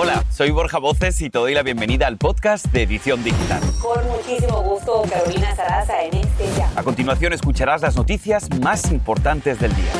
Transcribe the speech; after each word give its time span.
Hola, 0.00 0.22
soy 0.30 0.52
Borja 0.52 0.78
Voces 0.78 1.20
y 1.22 1.28
te 1.28 1.40
doy 1.40 1.54
la 1.54 1.64
bienvenida 1.64 2.06
al 2.06 2.18
podcast 2.18 2.66
de 2.66 2.84
Edición 2.84 3.24
Digital. 3.24 3.60
Con 3.82 4.06
muchísimo 4.06 4.62
gusto, 4.62 5.02
Carolina 5.10 5.56
Sarasa 5.56 6.04
en 6.04 6.18
este 6.18 6.44
ya. 6.56 6.70
A 6.76 6.84
continuación 6.84 7.32
escucharás 7.32 7.82
las 7.82 7.96
noticias 7.96 8.48
más 8.60 8.92
importantes 8.92 9.58
del 9.58 9.74
día. 9.74 9.90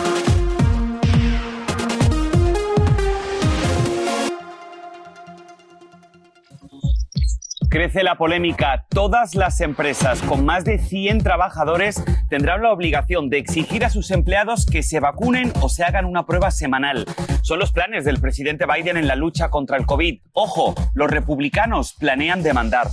Crece 7.69 8.05
la 8.05 8.17
polémica. 8.17 8.87
Todas 8.89 9.35
las 9.35 9.61
empresas 9.61 10.23
con 10.23 10.45
más 10.45 10.65
de 10.65 10.79
100 10.79 11.25
trabajadores 11.25 12.05
tendrán 12.31 12.63
la 12.63 12.71
obligación 12.71 13.31
de 13.31 13.39
exigir 13.39 13.85
a 13.85 13.91
sus 13.91 14.13
empleados 14.13 14.65
que 14.65 14.85
se 14.85 15.01
vacunen 15.01 15.53
o 15.61 15.69
se 15.69 15.83
hagan 15.83 16.05
una 16.05 16.25
prueba 16.25 16.53
semanal. 16.53 17.05
Son 17.43 17.59
los 17.59 17.73
planes 17.73 18.05
del 18.05 18.21
presidente 18.21 18.67
Biden 18.67 18.97
en 18.97 19.07
la 19.07 19.17
lucha 19.17 19.51
contra 19.51 19.77
el 19.77 19.87
COVID. 19.87 20.21
Ojo, 20.33 20.75
los 20.95 21.11
republicanos 21.11 21.95
planean 21.95 22.43
demandar. 22.43 22.89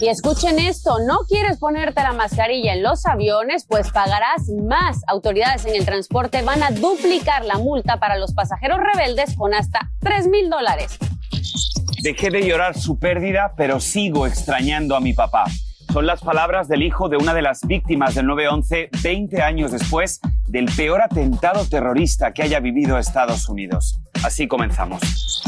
Y 0.00 0.08
escuchen 0.08 0.58
esto, 0.58 0.98
¿no 1.06 1.20
quieres 1.28 1.58
ponerte 1.58 2.02
la 2.02 2.12
mascarilla 2.12 2.72
en 2.72 2.82
los 2.82 3.06
aviones? 3.06 3.66
Pues 3.68 3.90
pagarás 3.90 4.48
más. 4.48 5.00
Autoridades 5.06 5.66
en 5.66 5.74
el 5.74 5.84
transporte 5.84 6.42
van 6.42 6.62
a 6.62 6.70
duplicar 6.70 7.44
la 7.44 7.58
multa 7.58 7.98
para 7.98 8.16
los 8.16 8.32
pasajeros 8.32 8.78
rebeldes 8.80 9.36
con 9.36 9.54
hasta 9.54 9.90
3 10.00 10.28
mil 10.28 10.48
dólares. 10.48 10.98
Dejé 12.02 12.30
de 12.30 12.46
llorar 12.46 12.78
su 12.78 12.98
pérdida, 12.98 13.52
pero 13.56 13.78
sigo 13.78 14.26
extrañando 14.26 14.96
a 14.96 15.00
mi 15.00 15.12
papá. 15.12 15.44
Son 15.92 16.06
las 16.06 16.20
palabras 16.20 16.68
del 16.68 16.82
hijo 16.82 17.08
de 17.08 17.16
una 17.16 17.34
de 17.34 17.42
las 17.42 17.66
víctimas 17.66 18.14
del 18.14 18.26
9-11, 18.26 19.02
20 19.02 19.42
años 19.42 19.72
después 19.72 20.20
del 20.50 20.66
peor 20.76 21.00
atentado 21.00 21.64
terrorista 21.64 22.32
que 22.32 22.42
haya 22.42 22.58
vivido 22.58 22.98
Estados 22.98 23.48
Unidos. 23.48 24.00
Así 24.24 24.48
comenzamos. 24.48 25.42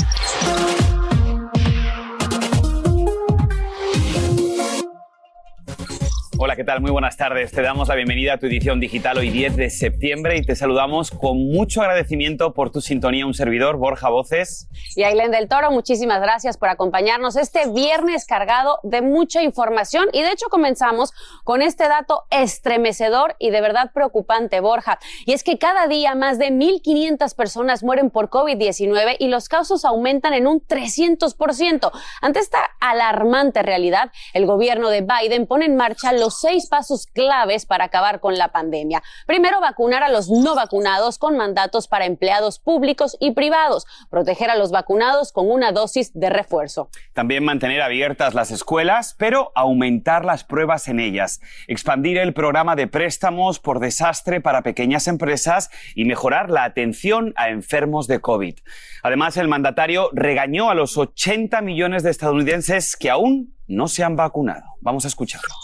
Hola, 6.44 6.56
¿qué 6.56 6.64
tal? 6.64 6.80
Muy 6.80 6.90
buenas 6.90 7.16
tardes. 7.16 7.52
Te 7.52 7.62
damos 7.62 7.86
la 7.86 7.94
bienvenida 7.94 8.34
a 8.34 8.36
tu 8.36 8.46
edición 8.46 8.80
digital 8.80 9.16
hoy 9.16 9.30
10 9.30 9.54
de 9.54 9.70
septiembre 9.70 10.36
y 10.36 10.42
te 10.42 10.56
saludamos 10.56 11.12
con 11.12 11.38
mucho 11.38 11.82
agradecimiento 11.82 12.52
por 12.52 12.72
tu 12.72 12.80
sintonía. 12.80 13.24
Un 13.24 13.32
servidor, 13.32 13.76
Borja 13.76 14.08
Voces. 14.08 14.66
Y 14.96 15.04
Ailén 15.04 15.30
del 15.30 15.46
Toro, 15.46 15.70
muchísimas 15.70 16.20
gracias 16.20 16.58
por 16.58 16.68
acompañarnos 16.68 17.36
este 17.36 17.70
viernes 17.70 18.26
cargado 18.26 18.80
de 18.82 19.02
mucha 19.02 19.40
información. 19.40 20.08
Y 20.12 20.22
de 20.22 20.32
hecho 20.32 20.46
comenzamos 20.50 21.12
con 21.44 21.62
este 21.62 21.86
dato 21.86 22.24
estremecedor 22.30 23.36
y 23.38 23.50
de 23.50 23.60
verdad 23.60 23.92
preocupante, 23.94 24.58
Borja. 24.58 24.98
Y 25.24 25.34
es 25.34 25.44
que 25.44 25.58
cada 25.58 25.86
día 25.86 26.16
más 26.16 26.40
de 26.40 26.48
1.500 26.48 27.36
personas 27.36 27.84
mueren 27.84 28.10
por 28.10 28.30
COVID-19 28.30 29.14
y 29.20 29.28
los 29.28 29.48
casos 29.48 29.84
aumentan 29.84 30.34
en 30.34 30.48
un 30.48 30.60
300%. 30.60 31.92
Ante 32.20 32.40
esta 32.40 32.58
alarmante 32.80 33.62
realidad, 33.62 34.10
el 34.34 34.44
gobierno 34.44 34.88
de 34.88 35.02
Biden 35.02 35.46
pone 35.46 35.66
en 35.66 35.76
marcha 35.76 36.12
los 36.12 36.31
seis 36.40 36.66
pasos 36.68 37.06
claves 37.06 37.66
para 37.66 37.84
acabar 37.84 38.20
con 38.20 38.36
la 38.36 38.48
pandemia. 38.48 39.02
Primero, 39.26 39.60
vacunar 39.60 40.02
a 40.02 40.08
los 40.08 40.30
no 40.30 40.54
vacunados 40.54 41.18
con 41.18 41.36
mandatos 41.36 41.88
para 41.88 42.06
empleados 42.06 42.58
públicos 42.58 43.16
y 43.20 43.32
privados. 43.32 43.86
Proteger 44.10 44.50
a 44.50 44.56
los 44.56 44.70
vacunados 44.70 45.32
con 45.32 45.50
una 45.50 45.72
dosis 45.72 46.12
de 46.14 46.30
refuerzo. 46.30 46.90
También 47.12 47.44
mantener 47.44 47.82
abiertas 47.82 48.34
las 48.34 48.50
escuelas, 48.50 49.14
pero 49.18 49.52
aumentar 49.54 50.24
las 50.24 50.44
pruebas 50.44 50.88
en 50.88 51.00
ellas. 51.00 51.40
Expandir 51.66 52.18
el 52.18 52.34
programa 52.34 52.76
de 52.76 52.86
préstamos 52.86 53.58
por 53.58 53.80
desastre 53.80 54.40
para 54.40 54.62
pequeñas 54.62 55.08
empresas 55.08 55.70
y 55.94 56.04
mejorar 56.04 56.50
la 56.50 56.64
atención 56.64 57.32
a 57.36 57.48
enfermos 57.48 58.06
de 58.06 58.20
COVID. 58.20 58.58
Además, 59.02 59.36
el 59.36 59.48
mandatario 59.48 60.10
regañó 60.12 60.70
a 60.70 60.74
los 60.74 60.96
80 60.96 61.60
millones 61.62 62.02
de 62.02 62.10
estadounidenses 62.10 62.96
que 62.96 63.10
aún 63.10 63.54
no 63.66 63.88
se 63.88 64.04
han 64.04 64.16
vacunado. 64.16 64.64
Vamos 64.80 65.04
a 65.04 65.08
escucharlo. 65.08 65.54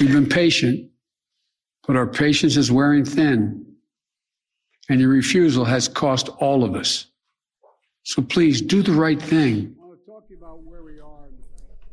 We've 0.00 0.10
been 0.10 0.28
patient, 0.30 0.90
but 1.86 1.94
our 1.94 2.06
patience 2.06 2.56
is 2.56 2.72
wearing 2.72 3.04
thin, 3.04 3.66
and 4.88 4.98
your 4.98 5.10
refusal 5.10 5.66
has 5.66 5.88
cost 5.88 6.30
all 6.40 6.64
of 6.64 6.74
us. 6.74 7.06
So 8.04 8.22
please 8.22 8.62
do 8.62 8.82
the 8.82 8.92
right 8.92 9.20
thing. 9.20 9.76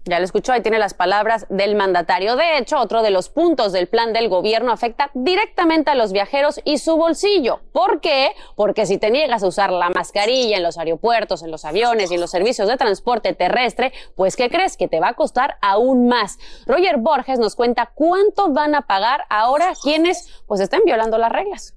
Ya 0.07 0.19
lo 0.19 0.25
escuchó, 0.25 0.53
ahí 0.53 0.61
tiene 0.61 0.79
las 0.79 0.93
palabras 0.93 1.45
del 1.49 1.75
mandatario. 1.75 2.37
De 2.37 2.57
hecho, 2.57 2.79
otro 2.79 3.01
de 3.01 3.11
los 3.11 3.27
puntos 3.27 3.73
del 3.73 3.87
plan 3.87 4.13
del 4.13 4.29
gobierno 4.29 4.71
afecta 4.71 5.11
directamente 5.13 5.91
a 5.91 5.95
los 5.95 6.13
viajeros 6.13 6.61
y 6.63 6.77
su 6.77 6.95
bolsillo. 6.95 7.59
¿Por 7.73 7.99
qué? 7.99 8.31
Porque 8.55 8.85
si 8.85 8.97
te 8.97 9.11
niegas 9.11 9.43
a 9.43 9.47
usar 9.47 9.71
la 9.71 9.89
mascarilla 9.89 10.57
en 10.57 10.63
los 10.63 10.77
aeropuertos, 10.77 11.43
en 11.43 11.51
los 11.51 11.65
aviones 11.65 12.09
y 12.09 12.15
en 12.15 12.21
los 12.21 12.31
servicios 12.31 12.69
de 12.69 12.77
transporte 12.77 13.33
terrestre, 13.33 13.91
pues 14.15 14.37
¿qué 14.37 14.49
crees? 14.49 14.77
Que 14.77 14.87
te 14.87 15.01
va 15.01 15.09
a 15.09 15.13
costar 15.13 15.57
aún 15.61 16.07
más. 16.07 16.39
Roger 16.65 16.97
Borges 16.97 17.39
nos 17.39 17.55
cuenta 17.55 17.91
cuánto 17.93 18.53
van 18.53 18.75
a 18.75 18.83
pagar 18.83 19.25
ahora 19.29 19.73
quienes 19.83 20.41
pues 20.47 20.61
estén 20.61 20.81
violando 20.85 21.17
las 21.17 21.31
reglas. 21.31 21.73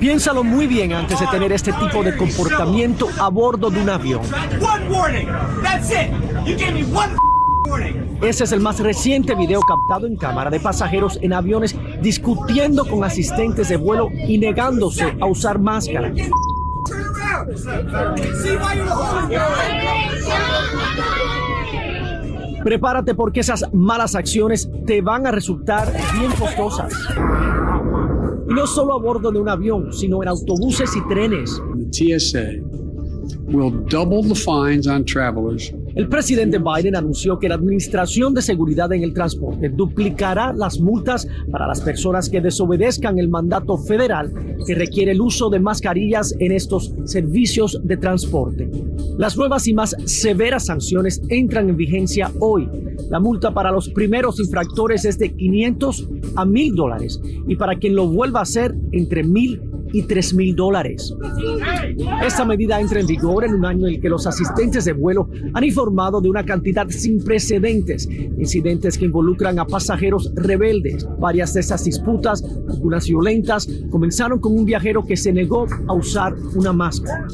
Piénsalo 0.00 0.44
muy 0.44 0.66
bien 0.66 0.92
antes 0.92 1.18
de 1.20 1.26
tener 1.26 1.52
este 1.52 1.72
tipo 1.72 2.02
de 2.02 2.16
comportamiento 2.16 3.08
a 3.18 3.28
bordo 3.28 3.70
de 3.70 3.80
un 3.80 3.90
avión. 3.90 4.20
Ese 8.22 8.44
es 8.44 8.52
el 8.52 8.60
más 8.60 8.80
reciente 8.80 9.34
video 9.34 9.60
captado 9.60 10.06
en 10.06 10.16
cámara 10.16 10.50
de 10.50 10.60
pasajeros 10.60 11.18
en 11.20 11.32
aviones 11.32 11.76
discutiendo 12.00 12.86
con 12.86 13.04
asistentes 13.04 13.68
de 13.68 13.76
vuelo 13.76 14.08
y 14.26 14.38
negándose 14.38 15.16
a 15.20 15.26
usar 15.26 15.58
máscara. 15.58 16.12
Prepárate 22.64 23.14
porque 23.14 23.40
esas 23.40 23.72
malas 23.72 24.14
acciones 24.14 24.68
te 24.86 25.00
van 25.00 25.26
a 25.26 25.30
resultar 25.30 25.92
bien 26.18 26.32
costosas. 26.32 26.92
No 28.56 28.66
solo 28.66 28.94
a 28.94 28.98
bordo 28.98 29.30
de 29.30 29.38
un 29.38 29.50
avión, 29.50 29.92
sino 29.92 30.22
en 30.22 30.30
autobuses 30.30 30.96
y 30.96 31.06
trenes. 31.08 31.60
The 31.92 32.18
TSA 32.18 32.62
will 33.48 33.84
double 33.86 34.22
the 34.22 34.34
fines 34.34 34.86
on 34.86 35.04
travelers 35.04 35.74
El 35.96 36.08
presidente 36.10 36.58
Biden 36.58 36.94
anunció 36.94 37.38
que 37.38 37.48
la 37.48 37.54
Administración 37.54 38.34
de 38.34 38.42
Seguridad 38.42 38.92
en 38.92 39.02
el 39.02 39.14
Transporte 39.14 39.70
duplicará 39.70 40.52
las 40.52 40.78
multas 40.78 41.26
para 41.50 41.66
las 41.66 41.80
personas 41.80 42.28
que 42.28 42.42
desobedezcan 42.42 43.18
el 43.18 43.30
mandato 43.30 43.78
federal 43.78 44.30
que 44.66 44.74
requiere 44.74 45.12
el 45.12 45.22
uso 45.22 45.48
de 45.48 45.58
mascarillas 45.58 46.34
en 46.38 46.52
estos 46.52 46.92
servicios 47.06 47.80
de 47.82 47.96
transporte. 47.96 48.70
Las 49.16 49.38
nuevas 49.38 49.66
y 49.68 49.72
más 49.72 49.96
severas 50.04 50.66
sanciones 50.66 51.22
entran 51.30 51.70
en 51.70 51.78
vigencia 51.78 52.30
hoy. 52.40 52.68
La 53.08 53.18
multa 53.18 53.54
para 53.54 53.70
los 53.70 53.88
primeros 53.88 54.38
infractores 54.38 55.06
es 55.06 55.18
de 55.18 55.32
500 55.32 56.08
a 56.36 56.44
1000 56.44 56.74
dólares. 56.74 57.20
Y 57.46 57.56
para 57.56 57.76
quien 57.76 57.94
lo 57.94 58.08
vuelva 58.08 58.40
a 58.40 58.42
hacer 58.42 58.74
entre 58.92 59.22
1000 59.24 59.65
y 59.92 60.02
3 60.02 60.34
mil 60.34 60.54
dólares. 60.54 61.14
Esta 62.24 62.44
medida 62.44 62.80
entra 62.80 63.00
en 63.00 63.06
vigor 63.06 63.44
en 63.44 63.54
un 63.54 63.64
año 63.64 63.86
en 63.86 63.94
el 63.94 64.00
que 64.00 64.08
los 64.08 64.26
asistentes 64.26 64.84
de 64.84 64.92
vuelo 64.92 65.28
han 65.54 65.64
informado 65.64 66.20
de 66.20 66.28
una 66.28 66.44
cantidad 66.44 66.88
sin 66.88 67.22
precedentes 67.22 68.08
de 68.08 68.32
incidentes 68.38 68.98
que 68.98 69.04
involucran 69.04 69.58
a 69.58 69.64
pasajeros 69.66 70.32
rebeldes. 70.34 71.06
Varias 71.18 71.54
de 71.54 71.60
esas 71.60 71.84
disputas, 71.84 72.42
algunas 72.68 73.06
violentas, 73.06 73.68
comenzaron 73.90 74.38
con 74.40 74.52
un 74.52 74.64
viajero 74.64 75.04
que 75.04 75.16
se 75.16 75.32
negó 75.32 75.66
a 75.88 75.92
usar 75.92 76.34
una 76.54 76.72
máscara. 76.72 77.26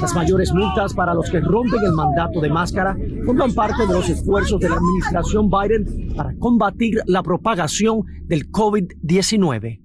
Las 0.00 0.14
mayores 0.14 0.52
multas 0.52 0.94
para 0.94 1.14
los 1.14 1.30
que 1.30 1.40
rompen 1.40 1.82
el 1.84 1.92
mandato 1.92 2.40
de 2.40 2.50
máscara 2.50 2.96
forman 3.24 3.52
parte 3.54 3.86
de 3.86 3.92
los 3.92 4.08
esfuerzos 4.08 4.60
de 4.60 4.68
la 4.68 4.76
administración 4.76 5.48
Biden 5.48 6.14
para 6.14 6.34
combatir 6.38 7.00
la 7.06 7.22
propagación 7.22 8.02
del 8.26 8.50
COVID-19. 8.50 9.83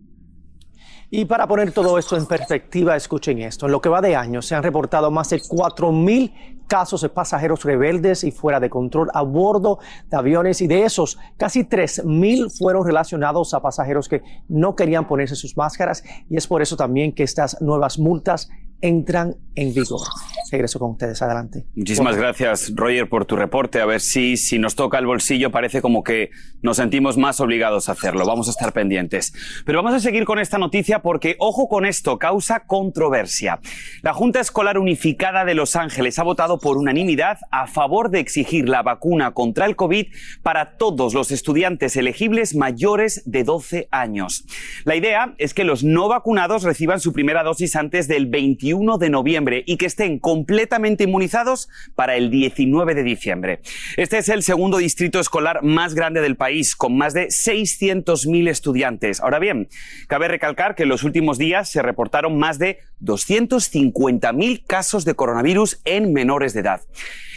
Y 1.12 1.26
para 1.26 1.48
poner 1.48 1.72
todo 1.72 1.98
esto 1.98 2.16
en 2.16 2.28
perspectiva, 2.28 2.96
escuchen 2.96 3.40
esto. 3.40 3.66
En 3.66 3.72
lo 3.72 3.82
que 3.82 3.90
va 3.90 4.00
de 4.00 4.16
año 4.16 4.44
se 4.44 4.54
han 4.54 4.62
reportado 4.62 5.10
más 5.10 5.32
de 5.32 5.42
4.000 5.42 6.60
casos 6.68 7.02
de 7.02 7.10
pasajeros 7.10 7.64
rebeldes 7.64 8.24
y 8.24 8.32
fuera 8.32 8.60
de 8.60 8.70
control 8.70 9.10
a 9.16 9.24
bordo 9.24 9.80
de 10.08 10.18
aviones 10.18 10.62
y 10.62 10.68
de 10.68 10.84
esos 10.84 11.18
casi 11.36 11.64
3.000 11.64 12.56
fueron 12.56 12.86
relacionados 12.86 13.56
a 13.56 13.60
pasajeros 13.60 14.08
que 14.08 14.22
no 14.48 14.76
querían 14.76 15.08
ponerse 15.08 15.36
sus 15.36 15.58
máscaras 15.58 16.04
y 16.30 16.38
es 16.38 16.46
por 16.46 16.62
eso 16.62 16.78
también 16.78 17.12
que 17.12 17.24
estas 17.24 17.60
nuevas 17.60 17.98
multas 17.98 18.50
entran 18.82 19.36
en 19.56 19.74
vigor. 19.74 20.08
regreso 20.52 20.80
con 20.80 20.92
ustedes. 20.92 21.22
Adelante. 21.22 21.66
Muchísimas 21.76 22.16
gracias, 22.16 22.72
Roger, 22.76 23.10
por 23.10 23.26
tu 23.26 23.36
reporte. 23.36 23.82
A 23.82 23.86
ver 23.86 24.00
si, 24.00 24.38
si 24.38 24.58
nos 24.58 24.76
toca 24.76 24.98
el 24.98 25.06
bolsillo, 25.06 25.52
parece 25.52 25.82
como 25.82 26.02
que 26.04 26.32
nos 26.62 26.78
sentimos 26.78 27.18
más 27.18 27.40
obligados 27.40 27.90
a 27.90 27.92
hacerlo. 27.92 28.26
Vamos 28.26 28.48
a 28.48 28.52
estar 28.52 28.74
pendientes. 28.74 29.34
Pero 29.66 29.80
vamos 29.84 29.94
a 29.94 30.00
seguir 30.00 30.26
con 30.26 30.40
esta 30.40 30.58
noticia 30.58 31.02
porque, 31.02 31.36
ojo 31.40 31.68
con 31.68 31.86
esto, 31.86 32.18
causa 32.18 32.62
controversia. 32.62 33.60
La 34.02 34.14
Junta 34.14 34.40
Escolar 34.40 34.80
Unificada 34.80 35.46
de 35.46 35.56
Los 35.56 35.76
Ángeles 35.76 36.18
ha 36.18 36.24
votado 36.24 36.60
por 36.60 36.78
unanimidad 36.78 37.38
a 37.52 37.68
favor 37.68 38.10
de 38.10 38.22
exigir 38.22 38.70
la 38.70 38.82
vacuna 38.82 39.32
contra 39.32 39.66
el 39.66 39.76
COVID 39.76 40.08
para 40.42 40.78
todos 40.78 41.14
los 41.14 41.32
estudiantes 41.32 41.96
elegibles 41.96 42.56
mayores 42.56 43.24
de 43.26 43.44
12 43.44 43.88
años. 43.92 44.46
La 44.86 44.96
idea 44.96 45.36
es 45.38 45.54
que 45.54 45.64
los 45.64 45.84
no 45.84 46.08
vacunados 46.08 46.64
reciban 46.64 47.02
su 47.02 47.14
primera 47.14 47.44
dosis 47.44 47.76
antes 47.76 48.08
del 48.08 48.26
21 48.26 48.69
de 48.70 49.10
noviembre 49.10 49.64
y 49.66 49.78
que 49.78 49.88
estén 49.88 50.20
completamente 50.20 51.06
inmunizados 51.06 51.70
para 51.96 52.16
el 52.16 52.30
19 52.30 52.94
de 52.94 53.04
diciembre. 53.04 53.62
Este 53.98 54.20
es 54.20 54.30
el 54.30 54.44
segundo 54.44 54.78
distrito 54.78 55.20
escolar 55.20 55.64
más 55.64 55.96
grande 55.96 56.22
del 56.22 56.36
país, 56.36 56.76
con 56.76 56.96
más 56.96 57.14
de 57.14 57.28
600.000 57.28 58.48
estudiantes. 58.48 59.22
Ahora 59.22 59.40
bien, 59.40 59.70
cabe 60.08 60.28
recalcar 60.28 60.76
que 60.76 60.84
en 60.84 60.90
los 60.90 61.04
últimos 61.04 61.40
días 61.40 61.70
se 61.70 61.82
reportaron 61.82 62.38
más 62.38 62.60
de 62.60 62.80
250.000 63.02 64.64
casos 64.68 65.04
de 65.04 65.16
coronavirus 65.16 65.82
en 65.86 66.14
menores 66.14 66.54
de 66.54 66.60
edad. 66.60 66.82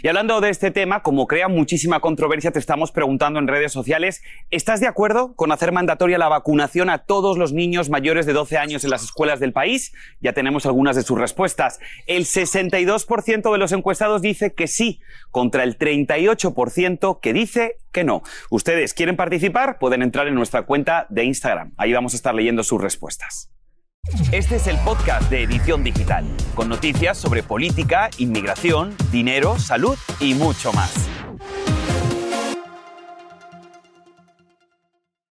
Y 0.05 0.08
hablando 0.08 0.40
de 0.40 0.50
este 0.50 0.73
tema, 0.73 1.02
como 1.05 1.29
crea 1.29 1.46
muchísima 1.46 2.00
controversia, 2.00 2.50
te 2.50 2.58
estamos 2.58 2.90
preguntando 2.90 3.38
en 3.38 3.46
redes 3.46 3.70
sociales, 3.70 4.20
¿estás 4.50 4.81
de 4.81 4.88
acuerdo 4.88 5.34
con 5.37 5.52
hacer 5.52 5.70
mandatoria 5.70 6.19
la 6.19 6.29
vacunación 6.29 6.90
a 6.90 6.99
todos 6.99 7.38
los 7.38 7.52
niños 7.52 7.88
mayores 7.88 8.26
de 8.26 8.32
12 8.32 8.58
años 8.58 8.82
en 8.82 8.90
las 8.90 9.05
escuelas 9.05 9.38
del 9.38 9.52
país? 9.52 9.93
Ya 10.20 10.32
tenemos 10.32 10.67
algunas 10.67 10.96
de 10.96 11.02
sus 11.02 11.17
respuestas. 11.22 11.78
El 12.06 12.24
62% 12.24 13.52
de 13.52 13.58
los 13.58 13.72
encuestados 13.72 14.20
dice 14.20 14.52
que 14.52 14.66
sí, 14.66 15.00
contra 15.30 15.62
el 15.62 15.78
38% 15.78 17.20
que 17.20 17.32
dice 17.32 17.76
que 17.92 18.04
no. 18.04 18.22
Ustedes 18.50 18.92
quieren 18.92 19.16
participar, 19.16 19.78
pueden 19.78 20.02
entrar 20.02 20.26
en 20.26 20.34
nuestra 20.34 20.62
cuenta 20.62 21.06
de 21.10 21.24
Instagram. 21.24 21.72
Ahí 21.76 21.92
vamos 21.92 22.12
a 22.12 22.16
estar 22.16 22.34
leyendo 22.34 22.64
sus 22.64 22.80
respuestas. 22.80 23.52
Este 24.32 24.56
es 24.56 24.66
el 24.66 24.76
podcast 24.78 25.30
de 25.30 25.44
Edición 25.44 25.84
Digital, 25.84 26.26
con 26.56 26.69
noticias 26.69 27.16
sobre 27.16 27.44
política, 27.44 28.10
inmigración, 28.19 28.96
dinero, 29.12 29.60
salud 29.60 29.96
y 30.19 30.34
mucho 30.34 30.72
más. 30.72 31.08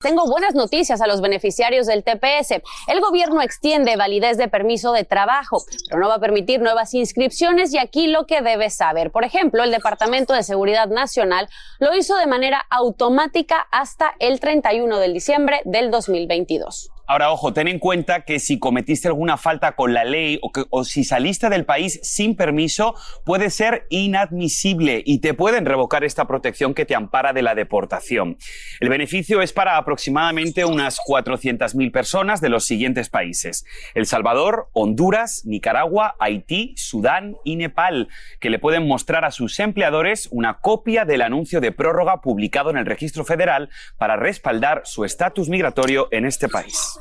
Tengo 0.01 0.25
buenas 0.27 0.55
noticias 0.55 1.01
a 1.01 1.07
los 1.07 1.19
beneficiarios 1.19 1.85
del 1.85 2.05
TPS. 2.05 2.61
El 2.87 3.01
gobierno 3.01 3.41
extiende 3.41 3.97
validez 3.97 4.37
de 4.37 4.47
permiso 4.47 4.93
de 4.93 5.03
trabajo, 5.03 5.65
pero 5.89 5.99
no 5.99 6.07
va 6.07 6.15
a 6.15 6.19
permitir 6.21 6.61
nuevas 6.61 6.93
inscripciones 6.93 7.73
y 7.73 7.79
aquí 7.79 8.07
lo 8.07 8.25
que 8.25 8.41
debes 8.41 8.75
saber. 8.75 9.11
Por 9.11 9.25
ejemplo, 9.25 9.61
el 9.61 9.71
Departamento 9.71 10.33
de 10.33 10.43
Seguridad 10.43 10.87
Nacional 10.87 11.49
lo 11.79 11.93
hizo 11.93 12.15
de 12.15 12.27
manera 12.27 12.65
automática 12.69 13.67
hasta 13.71 14.13
el 14.19 14.39
31 14.39 14.99
de 14.99 15.11
diciembre 15.11 15.61
del 15.65 15.91
2022. 15.91 16.91
Ahora, 17.09 17.31
ojo, 17.31 17.53
ten 17.53 17.67
en 17.67 17.79
cuenta 17.79 18.21
que 18.21 18.37
si 18.37 18.59
cometiste 18.59 19.07
alguna 19.07 19.35
falta 19.35 19.71
con 19.71 19.95
la 19.95 20.03
ley 20.03 20.39
o, 20.69 20.83
si 20.83 21.03
saliste 21.03 21.49
del 21.49 21.65
país 21.65 21.99
sin 22.03 22.35
permiso, 22.35 22.93
puede 23.25 23.49
ser 23.49 23.87
inadmisible 23.89 25.01
y 25.03 25.17
te 25.17 25.33
pueden 25.33 25.65
revocar 25.65 26.03
esta 26.03 26.27
protección 26.27 26.75
que 26.75 26.85
te 26.85 26.93
ampara 26.93 27.33
de 27.33 27.41
la 27.41 27.55
deportación. 27.55 28.37
El 28.79 28.89
beneficio 28.89 29.41
es 29.41 29.53
para 29.53 29.77
aproximadamente 29.77 30.65
unas 30.65 30.99
400.000 30.99 31.91
personas 31.91 32.41
de 32.41 32.49
los 32.49 32.65
siguientes 32.65 33.09
países. 33.09 33.65
El 33.95 34.05
Salvador, 34.05 34.69
Honduras, 34.73 35.41
Nicaragua, 35.45 36.15
Haití, 36.19 36.75
Sudán 36.77 37.37
y 37.43 37.55
Nepal, 37.55 38.09
que 38.39 38.51
le 38.51 38.59
pueden 38.59 38.87
mostrar 38.87 39.25
a 39.25 39.31
sus 39.31 39.59
empleadores 39.59 40.27
una 40.29 40.59
copia 40.59 41.05
del 41.05 41.23
anuncio 41.23 41.59
de 41.59 41.71
prórroga 41.71 42.21
publicado 42.21 42.69
en 42.69 42.77
el 42.77 42.85
registro 42.85 43.25
federal 43.25 43.71
para 43.97 44.15
respaldar 44.15 44.83
su 44.85 45.05
estatus 45.05 45.49
migratorio 45.49 46.07
en 46.11 46.25
este 46.25 46.47
país. 46.47 46.98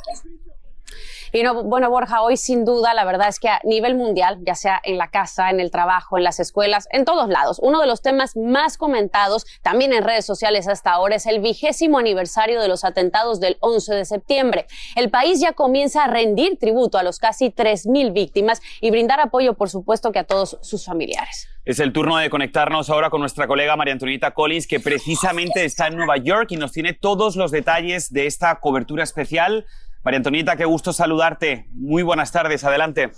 Y 1.33 1.43
no, 1.43 1.63
bueno, 1.65 1.91
Borja, 1.91 2.23
hoy 2.23 2.37
sin 2.37 2.65
duda, 2.65 2.95
la 2.95 3.05
verdad 3.05 3.29
es 3.29 3.39
que 3.39 3.49
a 3.49 3.61
nivel 3.65 3.95
mundial, 3.95 4.39
ya 4.47 4.55
sea 4.55 4.81
en 4.83 4.97
la 4.97 5.11
casa, 5.11 5.51
en 5.51 5.61
el 5.61 5.71
trabajo, 5.71 6.17
en 6.17 6.25
las 6.25 6.41
escuelas, 6.41 6.89
en 6.91 7.05
todos 7.05 7.29
lados, 7.29 7.59
uno 7.63 7.81
de 7.81 7.87
los 7.87 8.01
temas 8.01 8.37
más 8.37 8.79
comentados 8.79 9.45
también 9.63 9.93
en 9.93 10.05
redes 10.05 10.25
sociales 10.25 10.69
hasta 10.69 10.91
ahora 10.91 11.17
es 11.17 11.27
el 11.27 11.41
vigésimo 11.41 11.99
aniversario 11.99 12.61
de 12.61 12.69
los 12.69 12.85
atentados 12.85 13.41
del 13.41 13.59
11 13.61 13.95
de 13.95 14.05
septiembre. 14.05 14.67
El 14.97 15.11
país 15.11 15.41
ya 15.41 15.53
comienza 15.53 16.05
a 16.05 16.07
rendir 16.07 16.59
tributo 16.59 16.99
a 16.99 17.03
los 17.03 17.19
casi 17.19 17.51
3.000 17.51 18.13
víctimas 18.13 18.63
y 18.81 18.91
brindar 18.91 19.21
apoyo, 19.21 19.55
por 19.55 19.69
supuesto, 19.69 20.13
que 20.13 20.21
a 20.21 20.25
todos 20.25 20.59
sus 20.63 20.87
familiares. 20.87 21.49
Es 21.65 21.81
el 21.81 21.93
turno 21.93 22.17
de 22.17 22.31
conectarnos 22.31 22.89
ahora 22.89 23.11
con 23.11 23.21
nuestra 23.21 23.47
colega 23.47 23.77
María 23.77 23.93
Antonieta 23.93 24.33
Collins, 24.33 24.67
que 24.67 24.81
precisamente 24.81 25.67
está 25.67 25.89
en 25.89 25.97
Nueva 25.97 26.17
York 26.17 26.53
y 26.53 26.57
nos 26.57 26.73
tiene 26.73 26.95
todos 26.95 27.37
los 27.37 27.51
detalles 27.51 28.11
de 28.11 28.27
esta 28.27 28.59
cobertura 28.61 29.05
especial. 29.05 29.67
María 30.09 30.21
Antonieta, 30.21 30.57
qué 30.57 30.65
gusto 30.65 30.95
saludarte. 30.95 31.67
Muy 31.75 32.03
buenas 32.03 32.33
tardes, 32.33 32.65
adelante. 32.65 33.11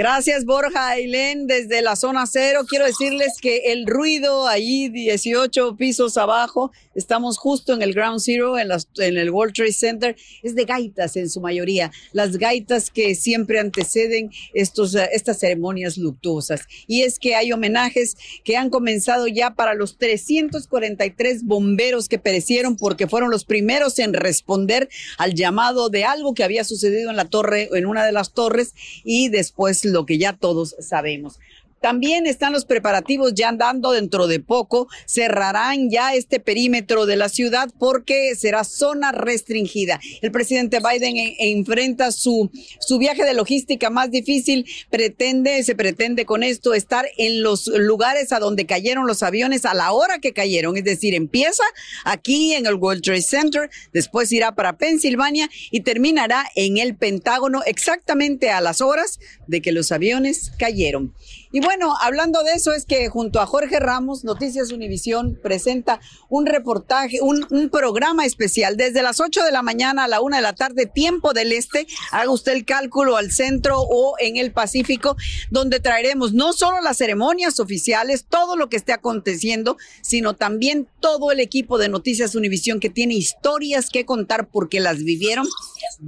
Gracias, 0.00 0.46
Borja 0.46 0.88
Ailén, 0.88 1.46
desde 1.46 1.82
la 1.82 1.94
zona 1.94 2.24
cero. 2.26 2.62
Quiero 2.66 2.86
decirles 2.86 3.34
que 3.38 3.70
el 3.70 3.86
ruido 3.86 4.48
ahí, 4.48 4.88
18 4.88 5.76
pisos 5.76 6.16
abajo, 6.16 6.72
estamos 6.94 7.36
justo 7.36 7.74
en 7.74 7.82
el 7.82 7.92
Ground 7.92 8.20
Zero, 8.20 8.58
en, 8.58 8.70
en, 8.70 9.18
el 9.18 9.30
World 9.30 9.52
Trade 9.52 9.72
Center, 9.74 10.16
es 10.42 10.54
de 10.54 10.64
gaitas 10.64 11.16
en 11.16 11.28
su 11.28 11.42
mayoría, 11.42 11.92
las 12.12 12.38
gaitas 12.38 12.90
que 12.90 13.14
siempre 13.14 13.60
anteceden 13.60 14.30
estos, 14.54 14.94
eh, 14.94 15.06
estas 15.12 15.38
ceremonias 15.38 15.98
luctuosas. 15.98 16.62
Y 16.86 17.02
es 17.02 17.18
que 17.18 17.34
hay 17.34 17.52
homenajes 17.52 18.16
que 18.42 18.56
han 18.56 18.70
comenzado 18.70 19.26
ya 19.26 19.50
para 19.50 19.74
los 19.74 19.98
343 19.98 21.44
bomberos 21.44 22.08
que 22.08 22.18
perecieron 22.18 22.76
porque 22.76 23.06
fueron 23.06 23.30
los 23.30 23.44
primeros 23.44 23.98
en 23.98 24.14
responder 24.14 24.88
al 25.18 25.34
llamado 25.34 25.90
de 25.90 26.04
algo 26.04 26.32
que 26.32 26.42
había 26.42 26.64
sucedido 26.64 27.10
en 27.10 27.16
la 27.16 27.26
torre, 27.26 27.68
en 27.74 27.84
una 27.84 28.06
de 28.06 28.12
las 28.12 28.32
torres, 28.32 28.72
y 29.04 29.28
después 29.28 29.89
lo 29.92 30.06
que 30.06 30.18
ya 30.18 30.36
todos 30.36 30.76
sabemos. 30.78 31.38
También 31.80 32.26
están 32.26 32.52
los 32.52 32.66
preparativos 32.66 33.32
ya 33.34 33.48
andando 33.48 33.92
dentro 33.92 34.26
de 34.26 34.38
poco. 34.38 34.86
Cerrarán 35.06 35.88
ya 35.88 36.14
este 36.14 36.38
perímetro 36.38 37.06
de 37.06 37.16
la 37.16 37.30
ciudad 37.30 37.70
porque 37.78 38.34
será 38.36 38.64
zona 38.64 39.12
restringida. 39.12 39.98
El 40.20 40.30
presidente 40.30 40.78
Biden 40.78 41.14
enfrenta 41.38 42.12
su, 42.12 42.50
su 42.80 42.98
viaje 42.98 43.24
de 43.24 43.32
logística 43.32 43.88
más 43.88 44.10
difícil. 44.10 44.66
Pretende, 44.90 45.62
se 45.64 45.74
pretende 45.74 46.26
con 46.26 46.42
esto 46.42 46.74
estar 46.74 47.06
en 47.16 47.42
los 47.42 47.66
lugares 47.68 48.30
a 48.32 48.40
donde 48.40 48.66
cayeron 48.66 49.06
los 49.06 49.22
aviones 49.22 49.64
a 49.64 49.72
la 49.72 49.92
hora 49.92 50.18
que 50.18 50.34
cayeron. 50.34 50.76
Es 50.76 50.84
decir, 50.84 51.14
empieza 51.14 51.64
aquí 52.04 52.52
en 52.52 52.66
el 52.66 52.74
World 52.74 53.02
Trade 53.02 53.22
Center, 53.22 53.70
después 53.94 54.30
irá 54.32 54.54
para 54.54 54.76
Pensilvania 54.76 55.48
y 55.70 55.80
terminará 55.80 56.44
en 56.56 56.76
el 56.76 56.94
Pentágono 56.94 57.62
exactamente 57.64 58.50
a 58.50 58.60
las 58.60 58.82
horas 58.82 59.18
de 59.46 59.62
que 59.62 59.72
los 59.72 59.92
aviones 59.92 60.52
cayeron. 60.58 61.14
Y 61.52 61.60
bueno, 61.60 61.94
hablando 62.00 62.44
de 62.44 62.52
eso, 62.52 62.72
es 62.72 62.84
que 62.84 63.08
junto 63.08 63.40
a 63.40 63.46
Jorge 63.46 63.80
Ramos, 63.80 64.22
Noticias 64.22 64.70
Univisión 64.70 65.36
presenta 65.42 66.00
un 66.28 66.46
reportaje, 66.46 67.18
un, 67.20 67.40
programa 67.70 68.24
especial 68.24 68.76
desde 68.76 69.02
las 69.02 69.20
8 69.20 69.42
de 69.42 69.50
la 69.50 69.62
mañana 69.62 70.04
a 70.04 70.08
la 70.08 70.20
1 70.20 70.36
de 70.36 70.42
la 70.42 70.54
tarde, 70.54 70.86
tiempo 70.86 71.32
del 71.32 71.52
este. 71.52 71.86
Haga 72.12 72.30
usted 72.30 72.52
el 72.52 72.64
cálculo 72.64 73.16
al 73.16 73.32
centro 73.32 73.80
o 73.80 74.14
en 74.18 74.36
el 74.36 74.52
Pacífico, 74.52 75.16
donde 75.50 75.80
traeremos 75.80 76.32
no 76.32 76.52
solo 76.52 76.80
las 76.82 76.98
ceremonias 76.98 77.58
oficiales, 77.58 78.26
todo 78.28 78.54
lo 78.56 78.68
que 78.68 78.76
esté 78.76 78.92
aconteciendo, 78.92 79.76
sino 80.02 80.36
también 80.36 80.88
todo 81.00 81.32
el 81.32 81.40
equipo 81.40 81.78
de 81.78 81.88
Noticias 81.88 82.34
Univisión 82.36 82.78
que 82.78 82.90
tiene 82.90 83.14
historias 83.14 83.90
que 83.90 84.04
contar 84.04 84.48
porque 84.48 84.78
las 84.78 84.98
vivieron, 84.98 85.46